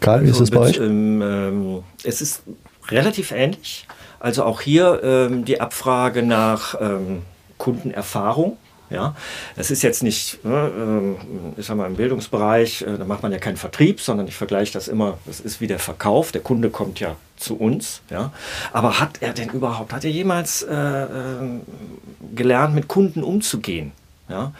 Karl, 0.00 0.24
wie 0.24 0.30
ist 0.30 0.40
es 0.40 0.50
bei 0.50 0.58
euch? 0.58 0.78
Ähm, 0.78 1.82
es 2.02 2.20
ist 2.20 2.42
relativ 2.88 3.32
ähnlich. 3.32 3.86
Also 4.20 4.44
auch 4.44 4.60
hier 4.60 5.00
ähm, 5.02 5.44
die 5.44 5.60
Abfrage 5.60 6.22
nach 6.22 6.74
ähm, 6.80 7.22
Kundenerfahrung. 7.58 8.56
Ja, 8.94 9.16
es 9.56 9.72
ist 9.72 9.82
jetzt 9.82 10.04
nicht, 10.04 10.44
ne, 10.44 10.70
ähm, 10.76 11.16
ich 11.56 11.66
sag 11.66 11.76
mal, 11.76 11.86
im 11.86 11.96
Bildungsbereich, 11.96 12.82
äh, 12.82 12.96
da 12.96 13.04
macht 13.04 13.24
man 13.24 13.32
ja 13.32 13.38
keinen 13.38 13.56
Vertrieb, 13.56 14.00
sondern 14.00 14.28
ich 14.28 14.36
vergleiche 14.36 14.72
das 14.72 14.86
immer, 14.86 15.18
das 15.26 15.40
ist 15.40 15.60
wie 15.60 15.66
der 15.66 15.80
Verkauf. 15.80 16.30
Der 16.30 16.42
Kunde 16.42 16.70
kommt 16.70 17.00
ja 17.00 17.16
zu 17.36 17.56
uns, 17.56 18.02
ja. 18.08 18.32
Aber 18.72 19.00
hat 19.00 19.20
er 19.20 19.32
denn 19.32 19.48
überhaupt, 19.50 19.92
hat 19.92 20.04
er 20.04 20.10
jemals 20.10 20.62
äh, 20.62 20.74
äh, 20.74 21.06
gelernt, 22.36 22.74
mit 22.76 22.86
Kunden 22.86 23.24
umzugehen? 23.24 23.90
Ja? 24.28 24.52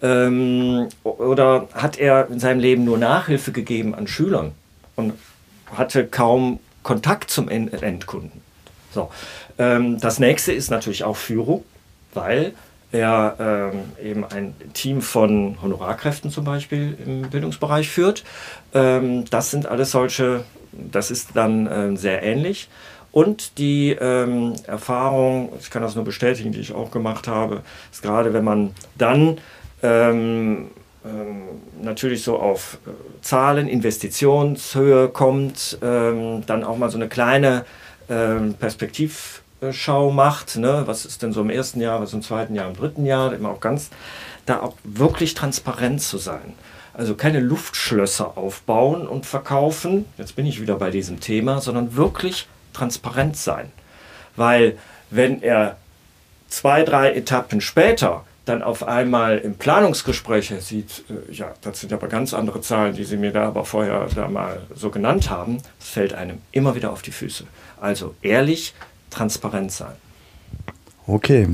Ähm, 0.00 0.88
oder 1.04 1.68
hat 1.74 1.98
er 1.98 2.28
in 2.30 2.40
seinem 2.40 2.60
Leben 2.60 2.84
nur 2.84 2.96
Nachhilfe 2.96 3.52
gegeben 3.52 3.94
an 3.94 4.06
Schülern 4.06 4.52
und 4.96 5.12
hatte 5.76 6.06
kaum 6.06 6.60
Kontakt 6.82 7.30
zum 7.30 7.48
Endkunden. 7.48 8.40
So. 8.92 9.10
Ähm, 9.58 10.00
das 10.00 10.18
nächste 10.18 10.52
ist 10.52 10.70
natürlich 10.70 11.04
auch 11.04 11.16
Führung, 11.16 11.64
weil 12.14 12.54
er 12.92 13.72
ähm, 13.72 13.80
eben 14.02 14.24
ein 14.24 14.54
Team 14.74 15.00
von 15.00 15.56
Honorarkräften 15.62 16.30
zum 16.30 16.44
Beispiel 16.44 16.96
im 17.04 17.22
Bildungsbereich 17.22 17.88
führt. 17.88 18.22
Ähm, 18.74 19.24
das 19.30 19.50
sind 19.50 19.66
alles 19.66 19.90
solche, 19.90 20.44
das 20.72 21.10
ist 21.10 21.30
dann 21.34 21.66
äh, 21.66 21.96
sehr 21.96 22.22
ähnlich. 22.22 22.68
Und 23.10 23.58
die 23.58 23.90
ähm, 23.90 24.54
Erfahrung, 24.66 25.52
ich 25.60 25.70
kann 25.70 25.82
das 25.82 25.94
nur 25.94 26.04
bestätigen, 26.04 26.52
die 26.52 26.60
ich 26.60 26.72
auch 26.72 26.90
gemacht 26.90 27.28
habe, 27.28 27.62
ist 27.90 28.02
gerade, 28.02 28.32
wenn 28.32 28.44
man 28.44 28.74
dann 28.96 29.38
ähm, 29.82 30.70
ähm, 31.04 31.42
natürlich 31.82 32.22
so 32.22 32.38
auf 32.38 32.78
äh, 32.86 32.90
Zahlen, 33.22 33.68
Investitionshöhe 33.68 35.08
kommt, 35.08 35.78
ähm, 35.82 36.44
dann 36.46 36.64
auch 36.64 36.78
mal 36.78 36.90
so 36.90 36.96
eine 36.96 37.08
kleine 37.08 37.64
ähm, 38.08 38.54
Perspektivschau 39.62 40.10
macht. 40.10 40.56
Ne? 40.56 40.82
Was 40.86 41.04
ist 41.06 41.22
denn 41.22 41.32
so 41.32 41.40
im 41.40 41.50
ersten 41.50 41.80
Jahr, 41.80 42.00
was 42.00 42.12
im 42.12 42.22
zweiten 42.22 42.54
Jahr, 42.54 42.68
im 42.68 42.76
dritten 42.76 43.06
Jahr, 43.06 43.32
immer 43.32 43.50
auch 43.50 43.60
ganz, 43.60 43.90
da 44.44 44.60
auch 44.60 44.74
wirklich 44.82 45.34
transparent 45.34 46.02
zu 46.02 46.18
sein. 46.18 46.54
Also 46.94 47.14
keine 47.14 47.40
Luftschlösser 47.40 48.36
aufbauen 48.36 49.06
und 49.06 49.24
verkaufen, 49.24 50.04
jetzt 50.18 50.36
bin 50.36 50.46
ich 50.46 50.60
wieder 50.60 50.76
bei 50.76 50.90
diesem 50.90 51.20
Thema, 51.20 51.60
sondern 51.60 51.96
wirklich 51.96 52.48
transparent 52.74 53.36
sein. 53.36 53.70
Weil 54.36 54.76
wenn 55.10 55.42
er 55.42 55.76
zwei, 56.48 56.82
drei 56.82 57.12
Etappen 57.12 57.60
später 57.60 58.24
dann 58.44 58.62
auf 58.62 58.82
einmal 58.82 59.38
im 59.38 59.54
Planungsgespräch 59.54 60.52
sieht, 60.58 61.04
äh, 61.08 61.32
ja, 61.32 61.54
das 61.60 61.80
sind 61.80 61.92
aber 61.92 62.08
ganz 62.08 62.34
andere 62.34 62.60
Zahlen, 62.60 62.94
die 62.96 63.04
Sie 63.04 63.16
mir 63.16 63.30
da 63.30 63.46
aber 63.46 63.64
vorher 63.64 64.08
da 64.14 64.26
mal 64.26 64.62
so 64.74 64.90
genannt 64.90 65.30
haben, 65.30 65.58
das 65.78 65.88
fällt 65.90 66.12
einem 66.12 66.38
immer 66.50 66.74
wieder 66.74 66.90
auf 66.90 67.02
die 67.02 67.12
Füße. 67.12 67.44
Also 67.80 68.16
ehrlich, 68.20 68.74
transparent 69.12 69.70
sein. 69.72 69.92
Okay. 71.06 71.46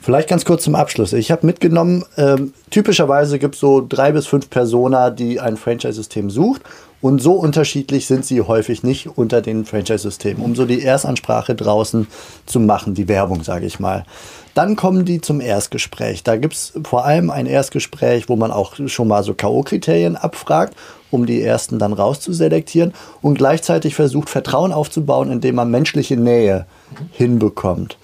Vielleicht 0.00 0.28
ganz 0.28 0.44
kurz 0.44 0.62
zum 0.62 0.76
Abschluss. 0.76 1.12
Ich 1.12 1.32
habe 1.32 1.44
mitgenommen, 1.44 2.04
ähm, 2.16 2.54
typischerweise 2.70 3.40
gibt 3.40 3.56
es 3.56 3.60
so 3.60 3.84
drei 3.86 4.12
bis 4.12 4.28
fünf 4.28 4.48
Personen, 4.48 5.16
die 5.16 5.40
ein 5.40 5.56
Franchise-System 5.56 6.30
sucht. 6.30 6.62
Und 7.00 7.20
so 7.20 7.32
unterschiedlich 7.32 8.06
sind 8.06 8.24
sie 8.24 8.40
häufig 8.40 8.82
nicht 8.82 9.18
unter 9.18 9.42
den 9.42 9.64
Franchise-Systemen, 9.64 10.42
um 10.42 10.54
so 10.54 10.64
die 10.64 10.82
Erstansprache 10.82 11.54
draußen 11.54 12.06
zu 12.46 12.60
machen, 12.60 12.94
die 12.94 13.08
Werbung, 13.08 13.42
sage 13.42 13.66
ich 13.66 13.80
mal. 13.80 14.04
Dann 14.56 14.74
kommen 14.74 15.04
die 15.04 15.20
zum 15.20 15.42
Erstgespräch. 15.42 16.22
Da 16.22 16.38
gibt 16.38 16.54
es 16.54 16.72
vor 16.82 17.04
allem 17.04 17.28
ein 17.28 17.44
Erstgespräch, 17.44 18.30
wo 18.30 18.36
man 18.36 18.50
auch 18.50 18.76
schon 18.86 19.06
mal 19.06 19.22
so 19.22 19.34
K.O.-Kriterien 19.34 20.14
abfragt, 20.14 20.74
um 21.10 21.26
die 21.26 21.42
ersten 21.42 21.78
dann 21.78 21.92
rauszuselektieren 21.92 22.94
und 23.20 23.36
gleichzeitig 23.36 23.94
versucht, 23.94 24.30
Vertrauen 24.30 24.72
aufzubauen, 24.72 25.30
indem 25.30 25.56
man 25.56 25.70
menschliche 25.70 26.16
Nähe 26.16 26.64
hinbekommt. 27.12 27.98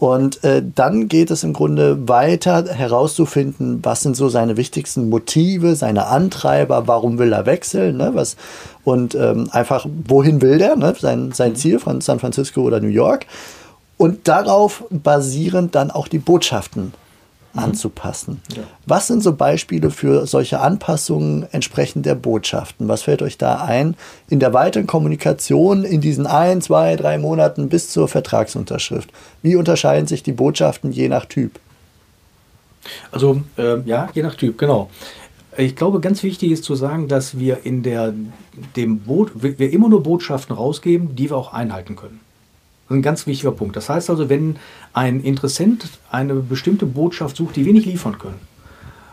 Und 0.00 0.42
äh, 0.42 0.64
dann 0.74 1.06
geht 1.06 1.30
es 1.30 1.44
im 1.44 1.52
Grunde 1.52 2.08
weiter 2.08 2.64
herauszufinden, 2.64 3.78
was 3.84 4.00
sind 4.00 4.16
so 4.16 4.28
seine 4.28 4.56
wichtigsten 4.56 5.08
Motive, 5.08 5.76
seine 5.76 6.08
Antreiber, 6.08 6.88
warum 6.88 7.20
will 7.20 7.32
er 7.32 7.46
wechseln, 7.46 7.98
ne? 7.98 8.10
was, 8.14 8.36
und 8.82 9.14
ähm, 9.14 9.48
einfach, 9.52 9.86
wohin 10.08 10.42
will 10.42 10.58
der, 10.58 10.74
ne? 10.74 10.92
sein, 10.98 11.30
sein 11.30 11.54
Ziel 11.54 11.78
von 11.78 12.00
San 12.00 12.18
Francisco 12.18 12.62
oder 12.62 12.80
New 12.80 12.88
York. 12.88 13.26
Und 13.96 14.28
darauf 14.28 14.84
basierend 14.90 15.74
dann 15.74 15.90
auch 15.90 16.08
die 16.08 16.18
Botschaften 16.18 16.92
Mhm. 17.54 17.60
anzupassen. 17.60 18.40
Ja. 18.54 18.62
Was 18.86 19.06
sind 19.06 19.22
so 19.22 19.34
Beispiele 19.34 19.90
für 19.90 20.26
solche 20.26 20.60
Anpassungen 20.60 21.46
entsprechend 21.52 22.04
der 22.06 22.14
Botschaften? 22.14 22.88
Was 22.88 23.02
fällt 23.02 23.22
euch 23.22 23.38
da 23.38 23.56
ein 23.56 23.96
in 24.28 24.40
der 24.40 24.52
weiteren 24.52 24.86
Kommunikation 24.86 25.84
in 25.84 26.00
diesen 26.00 26.26
ein, 26.26 26.60
zwei, 26.60 26.96
drei 26.96 27.18
Monaten 27.18 27.68
bis 27.68 27.90
zur 27.90 28.08
Vertragsunterschrift? 28.08 29.10
Wie 29.42 29.56
unterscheiden 29.56 30.06
sich 30.06 30.22
die 30.22 30.32
Botschaften 30.32 30.92
je 30.92 31.08
nach 31.08 31.26
Typ? 31.26 31.60
Also 33.12 33.42
äh, 33.56 33.80
ja, 33.84 34.08
je 34.12 34.22
nach 34.22 34.34
Typ, 34.34 34.58
genau. 34.58 34.90
Ich 35.56 35.76
glaube, 35.76 36.00
ganz 36.00 36.24
wichtig 36.24 36.50
ist 36.50 36.64
zu 36.64 36.74
sagen, 36.74 37.06
dass 37.06 37.38
wir 37.38 37.64
in 37.64 37.84
der 37.84 38.12
dem 38.74 38.98
Boot, 39.00 39.30
wir 39.34 39.72
immer 39.72 39.88
nur 39.88 40.02
Botschaften 40.02 40.54
rausgeben, 40.54 41.14
die 41.14 41.30
wir 41.30 41.36
auch 41.36 41.52
einhalten 41.52 41.94
können. 41.94 42.20
Das 42.86 42.94
ist 42.94 42.98
ein 42.98 43.02
ganz 43.02 43.26
wichtiger 43.26 43.52
Punkt. 43.52 43.76
Das 43.76 43.88
heißt 43.88 44.10
also, 44.10 44.28
wenn 44.28 44.56
ein 44.92 45.20
Interessent 45.20 45.88
eine 46.10 46.34
bestimmte 46.34 46.84
Botschaft 46.86 47.36
sucht, 47.36 47.56
die 47.56 47.64
wir 47.64 47.72
nicht 47.72 47.86
liefern 47.86 48.18
können, 48.18 48.40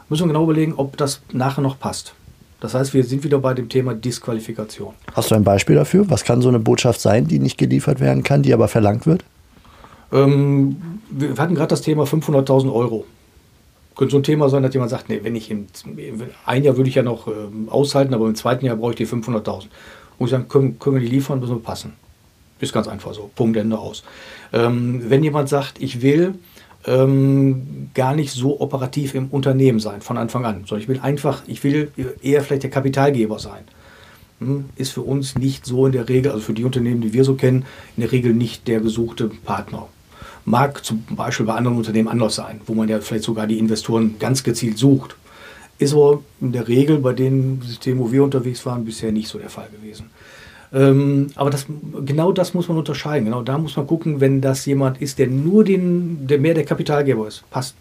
müssen 0.10 0.24
wir 0.24 0.28
genau 0.28 0.44
überlegen, 0.44 0.74
ob 0.76 0.98
das 0.98 1.22
nachher 1.32 1.62
noch 1.62 1.80
passt. 1.80 2.14
Das 2.60 2.76
heißt, 2.76 2.94
wir 2.94 3.04
sind 3.04 3.24
wieder 3.24 3.40
bei 3.40 3.54
dem 3.54 3.70
Thema 3.70 3.96
Disqualifikation. 3.96 4.94
Hast 5.14 5.32
du 5.32 5.36
ein 5.36 5.44
Beispiel 5.44 5.76
dafür? 5.76 6.10
Was 6.10 6.24
kann 6.24 6.42
so 6.42 6.50
eine 6.50 6.60
Botschaft 6.60 7.02
sein, 7.02 7.28
die 7.28 7.40
nicht 7.40 7.58
geliefert 7.58 8.00
werden 8.00 8.24
kann, 8.24 8.44
die 8.44 8.54
aber 8.54 8.68
verlangt 8.68 9.08
wird? 9.08 9.24
Ähm, 10.12 10.76
wir 11.10 11.36
hatten 11.38 11.56
gerade 11.56 11.70
das 11.70 11.82
Thema 11.82 12.04
500.000 12.04 12.72
Euro. 12.72 13.06
Könnte 13.96 14.12
so 14.12 14.20
ein 14.20 14.24
Thema 14.24 14.48
sein, 14.50 14.64
dass 14.64 14.74
jemand 14.74 14.92
sagt, 14.92 15.10
nee, 15.10 15.22
wenn 15.24 15.36
ich 15.36 15.50
in 15.50 15.68
ein 16.46 16.64
Jahr 16.64 16.78
würde 16.78 16.90
ich 16.90 16.96
ja 16.96 17.04
noch 17.04 17.28
ähm, 17.28 17.68
aushalten, 17.70 18.14
aber 18.14 18.28
im 18.28 18.36
zweiten 18.36 18.66
Jahr 18.66 18.76
brauche 18.76 18.92
ich 18.92 18.98
die 18.98 19.08
500.000. 19.08 19.64
Und 20.18 20.26
ich 20.26 20.30
sagen, 20.30 20.48
können, 20.48 20.78
können 20.78 20.98
wir 20.98 21.02
die 21.02 21.16
liefern, 21.16 21.40
müssen 21.40 21.56
wir 21.56 21.64
passen. 21.64 21.94
Ist 22.62 22.74
ganz 22.74 22.88
einfach 22.88 23.14
so. 23.14 23.30
Punkt, 23.36 23.58
Ende 23.58 23.78
aus. 23.78 24.04
Ähm, 24.54 25.10
wenn 25.10 25.24
jemand 25.24 25.50
sagt, 25.50 25.82
ich 25.82 26.02
will 26.02 26.36
ähm, 26.86 27.90
gar 27.94 28.16
nicht 28.16 28.32
so 28.32 28.60
operativ 28.62 29.16
im 29.16 29.28
Unternehmen 29.28 29.80
sein 29.80 30.02
von 30.02 30.18
Anfang 30.18 30.46
an, 30.46 30.64
sondern 30.66 30.82
ich 30.82 30.88
will 30.88 31.00
einfach, 31.02 31.44
ich 31.48 31.64
will 31.64 31.92
eher 32.22 32.42
vielleicht 32.42 32.64
der 32.64 32.70
Kapitalgeber 32.70 33.40
sein, 33.40 33.64
hm, 34.40 34.66
ist 34.76 34.92
für 34.92 35.02
uns 35.02 35.38
nicht 35.38 35.66
so 35.66 35.86
in 35.86 35.92
der 35.92 36.10
Regel, 36.10 36.32
also 36.32 36.44
für 36.44 36.54
die 36.54 36.64
Unternehmen, 36.64 37.02
die 37.02 37.14
wir 37.14 37.24
so 37.24 37.36
kennen, 37.36 37.66
in 37.96 38.02
der 38.02 38.12
Regel 38.12 38.34
nicht 38.34 38.68
der 38.68 38.80
gesuchte 38.80 39.30
Partner. 39.44 39.88
Mag 40.46 40.84
zum 40.84 41.04
Beispiel 41.12 41.46
bei 41.46 41.54
anderen 41.54 41.78
Unternehmen 41.78 42.08
anders 42.08 42.36
sein, 42.36 42.62
wo 42.66 42.74
man 42.74 42.90
ja 42.90 43.00
vielleicht 43.00 43.26
sogar 43.26 43.46
die 43.46 43.60
Investoren 43.60 44.16
ganz 44.18 44.44
gezielt 44.44 44.80
sucht. 44.80 45.16
Ist 45.78 45.94
aber 45.94 46.22
in 46.40 46.52
der 46.52 46.68
Regel 46.68 46.98
bei 46.98 47.14
den 47.14 47.62
Systemen, 47.62 48.00
wo 48.00 48.12
wir 48.12 48.24
unterwegs 48.24 48.66
waren, 48.66 48.86
bisher 48.86 49.12
nicht 49.12 49.28
so 49.28 49.38
der 49.38 49.50
Fall 49.50 49.68
gewesen. 49.72 50.10
Ähm, 50.74 51.28
aber 51.36 51.50
das, 51.50 51.66
genau 52.06 52.32
das 52.32 52.54
muss 52.54 52.70
man 52.70 52.78
unterscheiden. 52.78 53.26
Genau 53.26 53.42
da 53.42 53.58
muss 53.58 53.76
man 53.76 53.88
gucken, 53.88 54.22
wenn 54.22 54.42
das 54.42 54.66
jemand 54.66 55.02
ist, 55.02 55.20
der 55.20 55.28
nur 55.28 55.64
den, 55.64 56.28
der 56.28 56.40
mehr 56.40 56.54
der 56.54 56.66
Kapitalgeber 56.66 57.28
ist. 57.28 57.44
Passt 57.50 57.76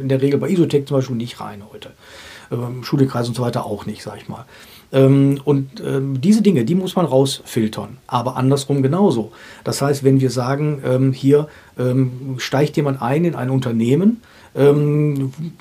in 0.00 0.08
der 0.08 0.20
Regel 0.20 0.38
bei 0.38 0.50
Isotech 0.50 0.86
zum 0.86 0.98
Beispiel 0.98 1.16
nicht 1.16 1.40
rein 1.40 1.62
heute. 1.72 1.92
Ähm, 2.52 2.84
Schulekreis 2.84 3.28
und 3.28 3.34
so 3.34 3.42
weiter 3.42 3.64
auch 3.64 3.86
nicht, 3.86 4.02
sag 4.02 4.18
ich 4.18 4.28
mal. 4.28 4.44
Ähm, 4.92 5.40
und 5.44 5.82
ähm, 5.84 6.20
diese 6.20 6.42
Dinge, 6.42 6.64
die 6.66 6.74
muss 6.74 6.96
man 6.96 7.06
rausfiltern. 7.06 7.96
Aber 8.06 8.36
andersrum 8.36 8.82
genauso. 8.82 9.32
Das 9.64 9.80
heißt, 9.80 10.04
wenn 10.04 10.20
wir 10.20 10.30
sagen, 10.30 10.82
ähm, 10.84 11.12
hier 11.12 11.48
ähm, 11.78 12.34
steigt 12.36 12.76
jemand 12.76 13.00
ein 13.00 13.24
in 13.24 13.34
ein 13.34 13.50
Unternehmen, 13.50 14.22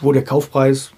wo 0.01 0.11
der 0.11 0.23
Kaufpreis 0.23 0.91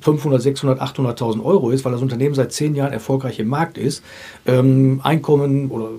500, 0.00 0.42
600, 0.42 0.80
800.000 0.80 1.44
Euro 1.44 1.70
ist, 1.70 1.84
weil 1.84 1.92
das 1.92 2.02
Unternehmen 2.02 2.34
seit 2.34 2.52
zehn 2.52 2.74
Jahren 2.74 2.92
erfolgreich 2.92 3.38
im 3.38 3.48
Markt 3.48 3.78
ist, 3.78 4.02
ähm, 4.46 5.00
Einkommen 5.02 5.70
oder 5.70 5.90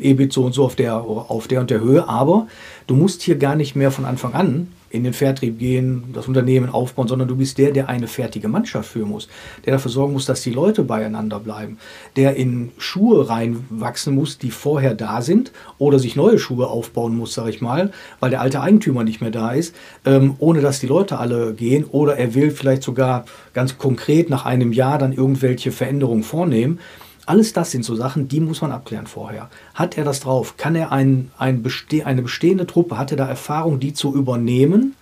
EBIT 0.00 0.32
so 0.32 0.44
und 0.44 0.52
so 0.52 0.64
auf 0.64 0.76
der, 0.76 0.96
auf 0.96 1.48
der 1.48 1.60
und 1.60 1.70
der 1.70 1.80
Höhe, 1.80 2.08
aber 2.08 2.46
du 2.86 2.94
musst 2.94 3.22
hier 3.22 3.36
gar 3.36 3.56
nicht 3.56 3.76
mehr 3.76 3.90
von 3.90 4.04
Anfang 4.04 4.34
an 4.34 4.68
in 4.96 5.04
den 5.04 5.12
Vertrieb 5.12 5.58
gehen, 5.58 6.04
das 6.12 6.26
Unternehmen 6.28 6.70
aufbauen, 6.70 7.08
sondern 7.08 7.28
du 7.28 7.36
bist 7.36 7.58
der, 7.58 7.70
der 7.70 7.88
eine 7.88 8.08
fertige 8.08 8.48
Mannschaft 8.48 8.90
führen 8.90 9.10
muss, 9.10 9.28
der 9.64 9.74
dafür 9.74 9.90
sorgen 9.90 10.12
muss, 10.12 10.26
dass 10.26 10.42
die 10.42 10.50
Leute 10.50 10.82
beieinander 10.82 11.38
bleiben, 11.38 11.78
der 12.16 12.36
in 12.36 12.72
Schuhe 12.78 13.28
reinwachsen 13.28 14.14
muss, 14.14 14.38
die 14.38 14.50
vorher 14.50 14.94
da 14.94 15.22
sind 15.22 15.52
oder 15.78 15.98
sich 15.98 16.16
neue 16.16 16.38
Schuhe 16.38 16.66
aufbauen 16.66 17.16
muss, 17.16 17.34
sage 17.34 17.50
ich 17.50 17.60
mal, 17.60 17.92
weil 18.20 18.30
der 18.30 18.40
alte 18.40 18.60
Eigentümer 18.60 19.04
nicht 19.04 19.20
mehr 19.20 19.30
da 19.30 19.52
ist, 19.52 19.74
ähm, 20.04 20.34
ohne 20.38 20.60
dass 20.60 20.80
die 20.80 20.86
Leute 20.86 21.18
alle 21.18 21.54
gehen 21.54 21.84
oder 21.84 22.16
er 22.16 22.34
will 22.34 22.50
vielleicht 22.50 22.82
sogar 22.82 23.24
ganz 23.52 23.78
konkret 23.78 24.30
nach 24.30 24.44
einem 24.44 24.72
Jahr 24.72 24.98
dann 24.98 25.12
irgendwelche 25.12 25.72
Veränderungen 25.72 26.22
vornehmen. 26.22 26.78
Alles 27.26 27.52
das 27.52 27.72
sind 27.72 27.84
so 27.84 27.96
Sachen, 27.96 28.28
die 28.28 28.40
muss 28.40 28.62
man 28.62 28.70
abklären 28.70 29.08
vorher. 29.08 29.50
Hat 29.74 29.98
er 29.98 30.04
das 30.04 30.20
drauf? 30.20 30.56
Kann 30.56 30.76
er 30.76 30.92
ein, 30.92 31.32
ein 31.38 31.62
beste 31.62 32.06
eine 32.06 32.22
bestehende 32.22 32.66
Truppe, 32.66 32.96
hat 32.96 33.10
er 33.10 33.16
da 33.16 33.28
Erfahrung, 33.28 33.80
die 33.80 33.92
zu 33.92 34.14
übernehmen? 34.14 34.94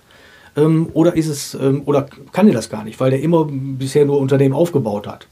Ähm, 0.56 0.88
oder 0.94 1.16
ist 1.16 1.28
es, 1.28 1.54
ähm, 1.54 1.82
oder 1.84 2.06
kann 2.32 2.48
er 2.48 2.54
das 2.54 2.70
gar 2.70 2.82
nicht, 2.82 2.98
weil 2.98 3.12
er 3.12 3.20
immer 3.20 3.46
bisher 3.50 4.06
nur 4.06 4.18
Unternehmen 4.18 4.54
aufgebaut 4.54 5.06
hat? 5.06 5.28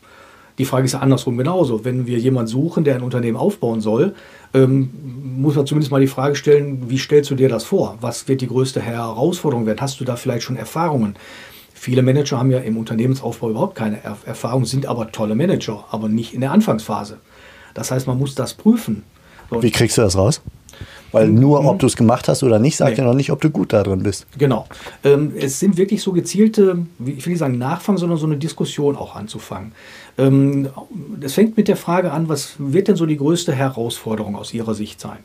Die 0.58 0.66
Frage 0.66 0.84
ist 0.84 0.92
ja 0.92 0.98
andersrum 0.98 1.38
genauso. 1.38 1.84
Wenn 1.84 2.06
wir 2.06 2.18
jemanden 2.18 2.48
suchen, 2.48 2.84
der 2.84 2.96
ein 2.96 3.02
Unternehmen 3.02 3.38
aufbauen 3.38 3.80
soll, 3.80 4.14
ähm, 4.52 4.90
muss 5.38 5.54
man 5.56 5.66
zumindest 5.66 5.90
mal 5.90 6.00
die 6.00 6.06
Frage 6.06 6.36
stellen, 6.36 6.90
wie 6.90 6.98
stellst 6.98 7.30
du 7.30 7.34
dir 7.34 7.48
das 7.48 7.64
vor? 7.64 7.96
Was 8.02 8.28
wird 8.28 8.42
die 8.42 8.48
größte 8.48 8.82
Herausforderung 8.82 9.64
werden? 9.64 9.80
Hast 9.80 9.98
du 9.98 10.04
da 10.04 10.16
vielleicht 10.16 10.44
schon 10.44 10.56
Erfahrungen? 10.56 11.16
Viele 11.82 12.02
Manager 12.02 12.38
haben 12.38 12.52
ja 12.52 12.60
im 12.60 12.76
Unternehmensaufbau 12.76 13.50
überhaupt 13.50 13.74
keine 13.74 13.98
Erfahrung, 14.04 14.66
sind 14.66 14.86
aber 14.86 15.10
tolle 15.10 15.34
Manager, 15.34 15.84
aber 15.90 16.08
nicht 16.08 16.32
in 16.32 16.40
der 16.40 16.52
Anfangsphase. 16.52 17.18
Das 17.74 17.90
heißt, 17.90 18.06
man 18.06 18.18
muss 18.18 18.36
das 18.36 18.54
prüfen. 18.54 19.02
Wie 19.50 19.72
kriegst 19.72 19.98
du 19.98 20.02
das 20.02 20.16
raus? 20.16 20.42
Weil 21.10 21.26
hm, 21.26 21.40
nur, 21.40 21.58
hm. 21.58 21.66
ob 21.66 21.80
du 21.80 21.86
es 21.86 21.96
gemacht 21.96 22.28
hast 22.28 22.44
oder 22.44 22.60
nicht, 22.60 22.76
sagt 22.76 22.92
nee. 22.92 22.98
ja 22.98 23.04
noch 23.04 23.16
nicht, 23.16 23.32
ob 23.32 23.40
du 23.40 23.50
gut 23.50 23.72
da 23.72 23.82
drin 23.82 24.04
bist. 24.04 24.28
Genau. 24.38 24.68
Ähm, 25.02 25.32
es 25.36 25.58
sind 25.58 25.76
wirklich 25.76 26.04
so 26.04 26.12
gezielte, 26.12 26.86
ich 27.04 27.26
will 27.26 27.32
nicht 27.32 27.40
sagen 27.40 27.58
Nachfangen, 27.58 27.98
sondern 27.98 28.16
so 28.16 28.26
eine 28.26 28.36
Diskussion 28.36 28.94
auch 28.94 29.16
anzufangen. 29.16 29.72
Ähm, 30.18 30.68
es 31.20 31.34
fängt 31.34 31.56
mit 31.56 31.66
der 31.66 31.76
Frage 31.76 32.12
an, 32.12 32.28
was 32.28 32.54
wird 32.58 32.86
denn 32.86 32.94
so 32.94 33.06
die 33.06 33.16
größte 33.16 33.52
Herausforderung 33.52 34.36
aus 34.36 34.54
Ihrer 34.54 34.74
Sicht 34.74 35.00
sein? 35.00 35.18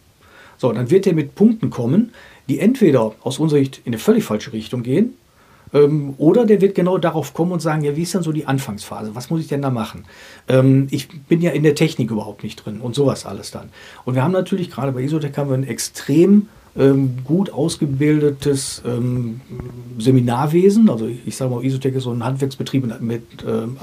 So, 0.58 0.72
dann 0.72 0.90
wird 0.90 1.06
er 1.06 1.14
mit 1.14 1.36
Punkten 1.36 1.70
kommen, 1.70 2.14
die 2.50 2.58
entweder 2.58 3.14
aus 3.22 3.38
unserer 3.38 3.60
Sicht 3.60 3.82
in 3.86 3.94
eine 3.94 4.00
völlig 4.00 4.24
falsche 4.24 4.54
Richtung 4.54 4.82
gehen 4.82 5.14
ähm, 5.74 6.14
oder 6.18 6.46
der 6.46 6.62
wird 6.62 6.76
genau 6.76 6.98
darauf 6.98 7.34
kommen 7.34 7.52
und 7.52 7.62
sagen, 7.62 7.84
ja, 7.84 7.96
wie 7.96 8.04
ist 8.04 8.14
denn 8.14 8.24
so 8.24 8.32
die 8.32 8.46
Anfangsphase? 8.46 9.16
Was 9.16 9.30
muss 9.30 9.42
ich 9.42 9.48
denn 9.48 9.62
da 9.62 9.70
machen? 9.70 10.06
Ähm, 10.48 10.88
ich 10.92 11.08
bin 11.10 11.42
ja 11.42 11.52
in 11.52 11.64
der 11.64 11.76
Technik 11.76 12.12
überhaupt 12.12 12.44
nicht 12.44 12.66
drin 12.66 12.80
und 12.82 12.96
sowas 12.96 13.26
alles 13.26 13.52
dann. 13.52 13.70
Und 14.06 14.16
wir 14.16 14.24
haben 14.24 14.32
natürlich 14.32 14.70
gerade 14.70 14.92
bei 14.92 15.02
Isotech 15.02 15.38
haben 15.38 15.50
wir 15.50 15.58
ein 15.58 15.68
extrem 15.68 16.48
ähm, 16.78 17.18
gut 17.24 17.52
ausgebildetes 17.52 18.84
ähm, 18.86 19.42
Seminarwesen. 19.98 20.90
Also 20.90 21.10
ich 21.26 21.36
sage 21.36 21.54
mal, 21.54 21.66
Isotech 21.66 21.96
ist 21.96 22.04
so 22.04 22.12
ein 22.12 22.24
Handwerksbetrieb 22.24 22.86
mit, 23.02 23.24
ähm, 23.48 23.78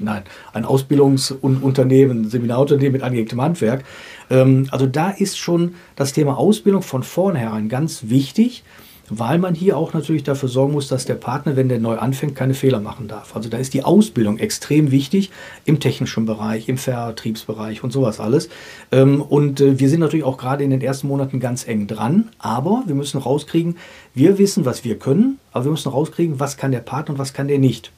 nein, 0.00 0.22
ein 0.52 0.64
Ausbildungsunternehmen, 0.64 2.28
Seminarunternehmen 2.28 2.92
mit 2.92 3.02
angelegtem 3.02 3.40
Handwerk. 3.40 3.84
Ähm, 4.30 4.66
also 4.70 4.86
da 4.86 5.10
ist 5.10 5.38
schon 5.38 5.74
das 5.96 6.12
Thema 6.12 6.38
Ausbildung 6.38 6.82
von 6.82 7.02
vornherein 7.02 7.68
ganz 7.68 8.08
wichtig 8.08 8.64
weil 9.10 9.38
man 9.38 9.54
hier 9.54 9.76
auch 9.76 9.92
natürlich 9.92 10.22
dafür 10.22 10.48
sorgen 10.48 10.72
muss, 10.72 10.86
dass 10.88 11.04
der 11.04 11.16
Partner, 11.16 11.56
wenn 11.56 11.68
der 11.68 11.80
neu 11.80 11.98
anfängt, 11.98 12.36
keine 12.36 12.54
Fehler 12.54 12.80
machen 12.80 13.08
darf. 13.08 13.34
Also 13.34 13.48
da 13.48 13.58
ist 13.58 13.74
die 13.74 13.82
Ausbildung 13.82 14.38
extrem 14.38 14.92
wichtig 14.92 15.30
im 15.64 15.80
technischen 15.80 16.26
Bereich, 16.26 16.68
im 16.68 16.78
Vertriebsbereich 16.78 17.82
und 17.82 17.92
sowas 17.92 18.20
alles. 18.20 18.48
Ähm, 18.92 19.20
und 19.20 19.60
äh, 19.60 19.80
wir 19.80 19.88
sind 19.88 20.00
natürlich 20.00 20.24
auch 20.24 20.38
gerade 20.38 20.62
in 20.62 20.70
den 20.70 20.80
ersten 20.80 21.08
Monaten 21.08 21.40
ganz 21.40 21.66
eng 21.66 21.88
dran, 21.88 22.28
aber 22.38 22.84
wir 22.86 22.94
müssen 22.94 23.18
rauskriegen, 23.18 23.76
wir 24.14 24.38
wissen, 24.38 24.64
was 24.64 24.84
wir 24.84 24.96
können, 24.98 25.38
aber 25.52 25.64
wir 25.64 25.72
müssen 25.72 25.90
rauskriegen, 25.90 26.38
was 26.38 26.56
kann 26.56 26.70
der 26.70 26.78
Partner 26.78 27.14
und 27.14 27.18
was 27.18 27.32
kann 27.32 27.48
der 27.48 27.58
nicht. 27.58 27.90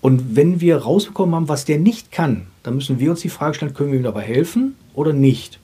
Und 0.00 0.34
wenn 0.34 0.60
wir 0.60 0.78
rausbekommen 0.78 1.34
haben, 1.34 1.48
was 1.48 1.66
der 1.66 1.78
nicht 1.78 2.10
kann, 2.10 2.46
dann 2.62 2.74
müssen 2.74 2.98
wir 2.98 3.10
uns 3.10 3.20
die 3.20 3.28
Frage 3.28 3.54
stellen, 3.54 3.74
können 3.74 3.92
wir 3.92 3.98
ihm 3.98 4.04
dabei 4.04 4.22
helfen 4.22 4.76
oder 4.94 5.12
nicht? 5.12 5.60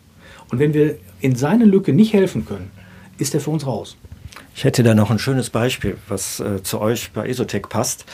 Und 0.51 0.59
wenn 0.59 0.75
wir 0.75 0.97
in 1.21 1.37
seine 1.37 1.65
Lücke 1.65 1.93
nicht 1.93 2.13
helfen 2.13 2.45
können, 2.45 2.71
ist 3.19 3.35
er 3.35 3.41
für 3.41 3.51
uns 3.51 3.67
raus. 3.67 3.97
Ich 4.55 4.65
hätte 4.65 4.83
da 4.83 4.95
noch 4.95 5.11
ein 5.11 5.19
schönes 5.19 5.51
Beispiel, 5.51 5.97
was 6.09 6.41
äh, 6.41 6.63
zu 6.63 6.81
euch 6.81 7.13
bei 7.13 7.29
Esotec 7.29 7.69
passt. 7.69 8.05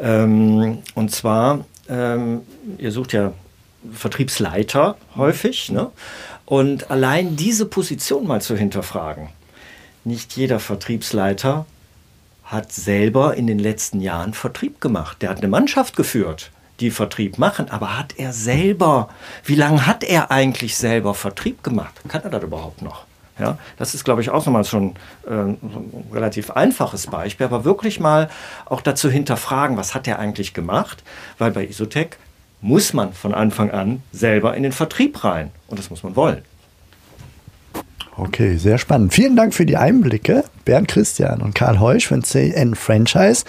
Ähm, 0.00 0.78
und 0.94 1.10
zwar, 1.10 1.64
ähm, 1.88 2.42
ihr 2.78 2.92
sucht 2.92 3.12
ja 3.12 3.32
Vertriebsleiter 3.92 4.96
häufig. 5.16 5.70
Ne? 5.70 5.90
Und 6.46 6.90
allein 6.90 7.36
diese 7.36 7.66
Position 7.66 8.26
mal 8.26 8.42
zu 8.42 8.56
hinterfragen. 8.56 9.28
Nicht 10.04 10.36
jeder 10.36 10.60
Vertriebsleiter 10.60 11.64
hat 12.44 12.72
selber 12.72 13.34
in 13.34 13.46
den 13.46 13.58
letzten 13.58 14.00
Jahren 14.00 14.34
Vertrieb 14.34 14.80
gemacht. 14.80 15.22
Der 15.22 15.30
hat 15.30 15.38
eine 15.38 15.48
Mannschaft 15.48 15.96
geführt, 15.96 16.50
die 16.80 16.90
Vertrieb 16.90 17.38
machen, 17.38 17.70
aber 17.70 17.98
hat 17.98 18.18
er 18.18 18.32
selber, 18.32 19.08
wie 19.44 19.54
lange 19.54 19.86
hat 19.86 20.04
er 20.04 20.30
eigentlich 20.30 20.76
selber 20.76 21.14
Vertrieb 21.14 21.62
gemacht? 21.62 21.94
Kann 22.08 22.22
er 22.22 22.30
das 22.30 22.42
überhaupt 22.42 22.82
noch? 22.82 23.06
Ja, 23.38 23.58
das 23.76 23.94
ist, 23.94 24.04
glaube 24.04 24.20
ich, 24.20 24.30
auch 24.30 24.46
nochmal 24.46 24.64
schon 24.64 24.94
äh, 25.26 25.32
ein 25.32 25.58
relativ 26.12 26.52
einfaches 26.52 27.08
Beispiel, 27.08 27.46
aber 27.46 27.64
wirklich 27.64 27.98
mal 27.98 28.30
auch 28.66 28.80
dazu 28.80 29.10
hinterfragen, 29.10 29.76
was 29.76 29.94
hat 29.94 30.06
er 30.06 30.20
eigentlich 30.20 30.54
gemacht? 30.54 31.02
Weil 31.38 31.50
bei 31.50 31.66
Isotec 31.66 32.18
muss 32.60 32.92
man 32.92 33.12
von 33.12 33.34
Anfang 33.34 33.70
an 33.70 34.02
selber 34.12 34.56
in 34.56 34.62
den 34.62 34.72
Vertrieb 34.72 35.24
rein 35.24 35.50
und 35.66 35.78
das 35.78 35.90
muss 35.90 36.02
man 36.02 36.14
wollen. 36.14 36.42
Okay, 38.16 38.56
sehr 38.56 38.78
spannend. 38.78 39.12
Vielen 39.12 39.34
Dank 39.34 39.52
für 39.52 39.66
die 39.66 39.76
Einblicke, 39.76 40.44
Bernd 40.64 40.86
Christian 40.86 41.42
und 41.42 41.54
Karl 41.54 41.80
Heusch 41.80 42.06
von 42.06 42.22
CN 42.22 42.76
Franchise. 42.76 43.44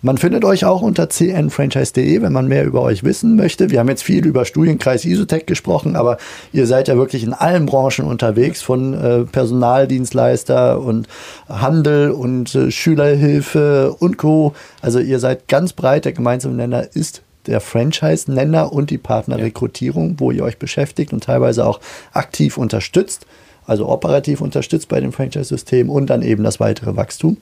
Man 0.00 0.16
findet 0.16 0.44
euch 0.44 0.64
auch 0.64 0.80
unter 0.80 1.08
cnfranchise.de, 1.08 2.22
wenn 2.22 2.32
man 2.32 2.46
mehr 2.46 2.64
über 2.64 2.82
euch 2.82 3.02
wissen 3.02 3.34
möchte. 3.34 3.70
Wir 3.70 3.80
haben 3.80 3.88
jetzt 3.88 4.04
viel 4.04 4.24
über 4.26 4.44
Studienkreis 4.44 5.04
Isotech 5.04 5.44
gesprochen, 5.44 5.96
aber 5.96 6.18
ihr 6.52 6.68
seid 6.68 6.86
ja 6.86 6.96
wirklich 6.96 7.24
in 7.24 7.32
allen 7.32 7.66
Branchen 7.66 8.04
unterwegs, 8.04 8.62
von 8.62 8.94
äh, 8.94 9.24
Personaldienstleister 9.24 10.80
und 10.80 11.08
Handel 11.48 12.12
und 12.12 12.54
äh, 12.54 12.70
Schülerhilfe 12.70 13.92
und 13.98 14.18
Co. 14.18 14.54
Also 14.82 15.00
ihr 15.00 15.18
seid 15.18 15.48
ganz 15.48 15.72
breit. 15.72 16.04
Der 16.04 16.12
gemeinsame 16.12 16.54
Nenner 16.54 16.86
ist 16.94 17.22
der 17.48 17.60
Franchise-Nenner 17.60 18.72
und 18.72 18.90
die 18.90 18.98
Partnerrekrutierung, 18.98 20.20
wo 20.20 20.30
ihr 20.30 20.44
euch 20.44 20.58
beschäftigt 20.58 21.12
und 21.12 21.24
teilweise 21.24 21.66
auch 21.66 21.80
aktiv 22.12 22.56
unterstützt, 22.56 23.26
also 23.66 23.88
operativ 23.88 24.42
unterstützt 24.42 24.88
bei 24.88 25.00
dem 25.00 25.12
Franchise-System 25.12 25.90
und 25.90 26.06
dann 26.06 26.22
eben 26.22 26.44
das 26.44 26.60
weitere 26.60 26.94
Wachstum. 26.94 27.38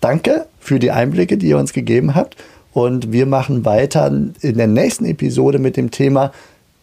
Danke 0.00 0.46
für 0.60 0.78
die 0.78 0.90
Einblicke, 0.90 1.36
die 1.36 1.48
ihr 1.48 1.58
uns 1.58 1.72
gegeben 1.72 2.14
habt. 2.14 2.36
Und 2.72 3.12
wir 3.12 3.26
machen 3.26 3.64
weiter 3.64 4.06
in 4.06 4.56
der 4.56 4.66
nächsten 4.66 5.04
Episode 5.04 5.58
mit 5.58 5.76
dem 5.76 5.90
Thema, 5.90 6.32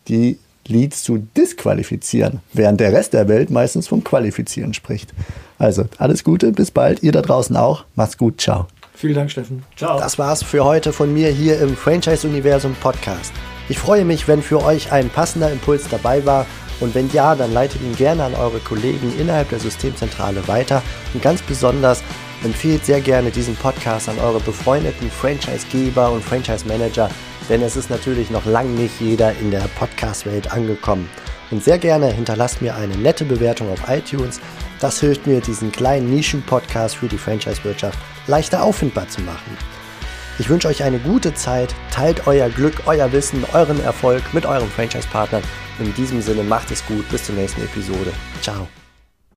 die 0.07 0.37
Leads 0.67 1.03
zu 1.03 1.19
disqualifizieren, 1.37 2.41
während 2.53 2.79
der 2.79 2.91
Rest 2.91 3.13
der 3.13 3.27
Welt 3.27 3.49
meistens 3.49 3.87
vom 3.87 4.03
Qualifizieren 4.03 4.73
spricht. 4.73 5.13
Also 5.57 5.85
alles 5.97 6.23
Gute, 6.23 6.51
bis 6.51 6.71
bald, 6.71 7.03
ihr 7.03 7.11
da 7.11 7.21
draußen 7.21 7.55
auch. 7.55 7.85
Macht's 7.95 8.17
gut, 8.17 8.41
ciao. 8.41 8.67
Vielen 8.95 9.13
Dank, 9.13 9.31
Steffen. 9.31 9.63
Ciao. 9.75 9.99
Das 9.99 10.17
war's 10.17 10.41
für 10.41 10.63
heute 10.63 10.91
von 10.93 11.13
mir 11.13 11.29
hier 11.29 11.59
im 11.59 11.75
Franchise-Universum 11.75 12.75
Podcast. 12.81 13.33
Ich 13.67 13.77
freue 13.77 14.05
mich, 14.05 14.27
wenn 14.27 14.41
für 14.41 14.63
euch 14.63 14.91
ein 14.91 15.09
passender 15.09 15.51
Impuls 15.51 15.87
dabei 15.89 16.25
war. 16.25 16.45
Und 16.79 16.93
wenn 16.95 17.09
ja, 17.11 17.35
dann 17.35 17.53
leitet 17.53 17.81
ihn 17.81 17.95
gerne 17.95 18.23
an 18.23 18.33
eure 18.35 18.59
Kollegen 18.59 19.13
innerhalb 19.19 19.49
der 19.49 19.59
Systemzentrale 19.59 20.47
weiter. 20.47 20.81
Und 21.13 21.21
ganz 21.21 21.41
besonders 21.41 22.03
Empfehlt 22.45 22.85
sehr 22.85 23.01
gerne 23.01 23.31
diesen 23.31 23.55
Podcast 23.55 24.07
an 24.07 24.19
eure 24.19 24.39
befreundeten 24.39 25.09
Franchise-Geber 25.09 26.11
und 26.11 26.23
Franchise-Manager, 26.23 27.09
denn 27.49 27.63
es 27.63 27.75
ist 27.75 27.89
natürlich 27.89 28.29
noch 28.29 28.45
lange 28.45 28.69
nicht 28.69 29.01
jeder 29.01 29.31
in 29.41 29.49
der 29.49 29.67
Podcast-Welt 29.79 30.51
angekommen. 30.51 31.09
Und 31.49 31.63
sehr 31.63 31.79
gerne 31.79 32.11
hinterlasst 32.11 32.61
mir 32.61 32.75
eine 32.75 32.95
nette 32.97 33.25
Bewertung 33.25 33.71
auf 33.71 33.89
iTunes. 33.89 34.39
Das 34.79 34.99
hilft 34.99 35.25
mir, 35.25 35.41
diesen 35.41 35.71
kleinen 35.71 36.11
Nischen-Podcast 36.11 36.97
für 36.97 37.07
die 37.07 37.17
Franchise-Wirtschaft 37.17 37.97
leichter 38.27 38.61
auffindbar 38.61 39.09
zu 39.09 39.21
machen. 39.21 39.57
Ich 40.37 40.47
wünsche 40.47 40.67
euch 40.67 40.83
eine 40.83 40.99
gute 40.99 41.33
Zeit, 41.33 41.73
teilt 41.89 42.27
euer 42.27 42.49
Glück, 42.49 42.83
euer 42.85 43.11
Wissen, 43.11 43.43
euren 43.53 43.83
Erfolg 43.83 44.21
mit 44.35 44.45
euren 44.45 44.69
Franchise-Partnern. 44.69 45.41
In 45.79 45.95
diesem 45.95 46.21
Sinne 46.21 46.43
macht 46.43 46.69
es 46.69 46.85
gut, 46.85 47.09
bis 47.09 47.23
zur 47.23 47.33
nächsten 47.33 47.63
Episode. 47.63 48.13
Ciao. 48.43 48.67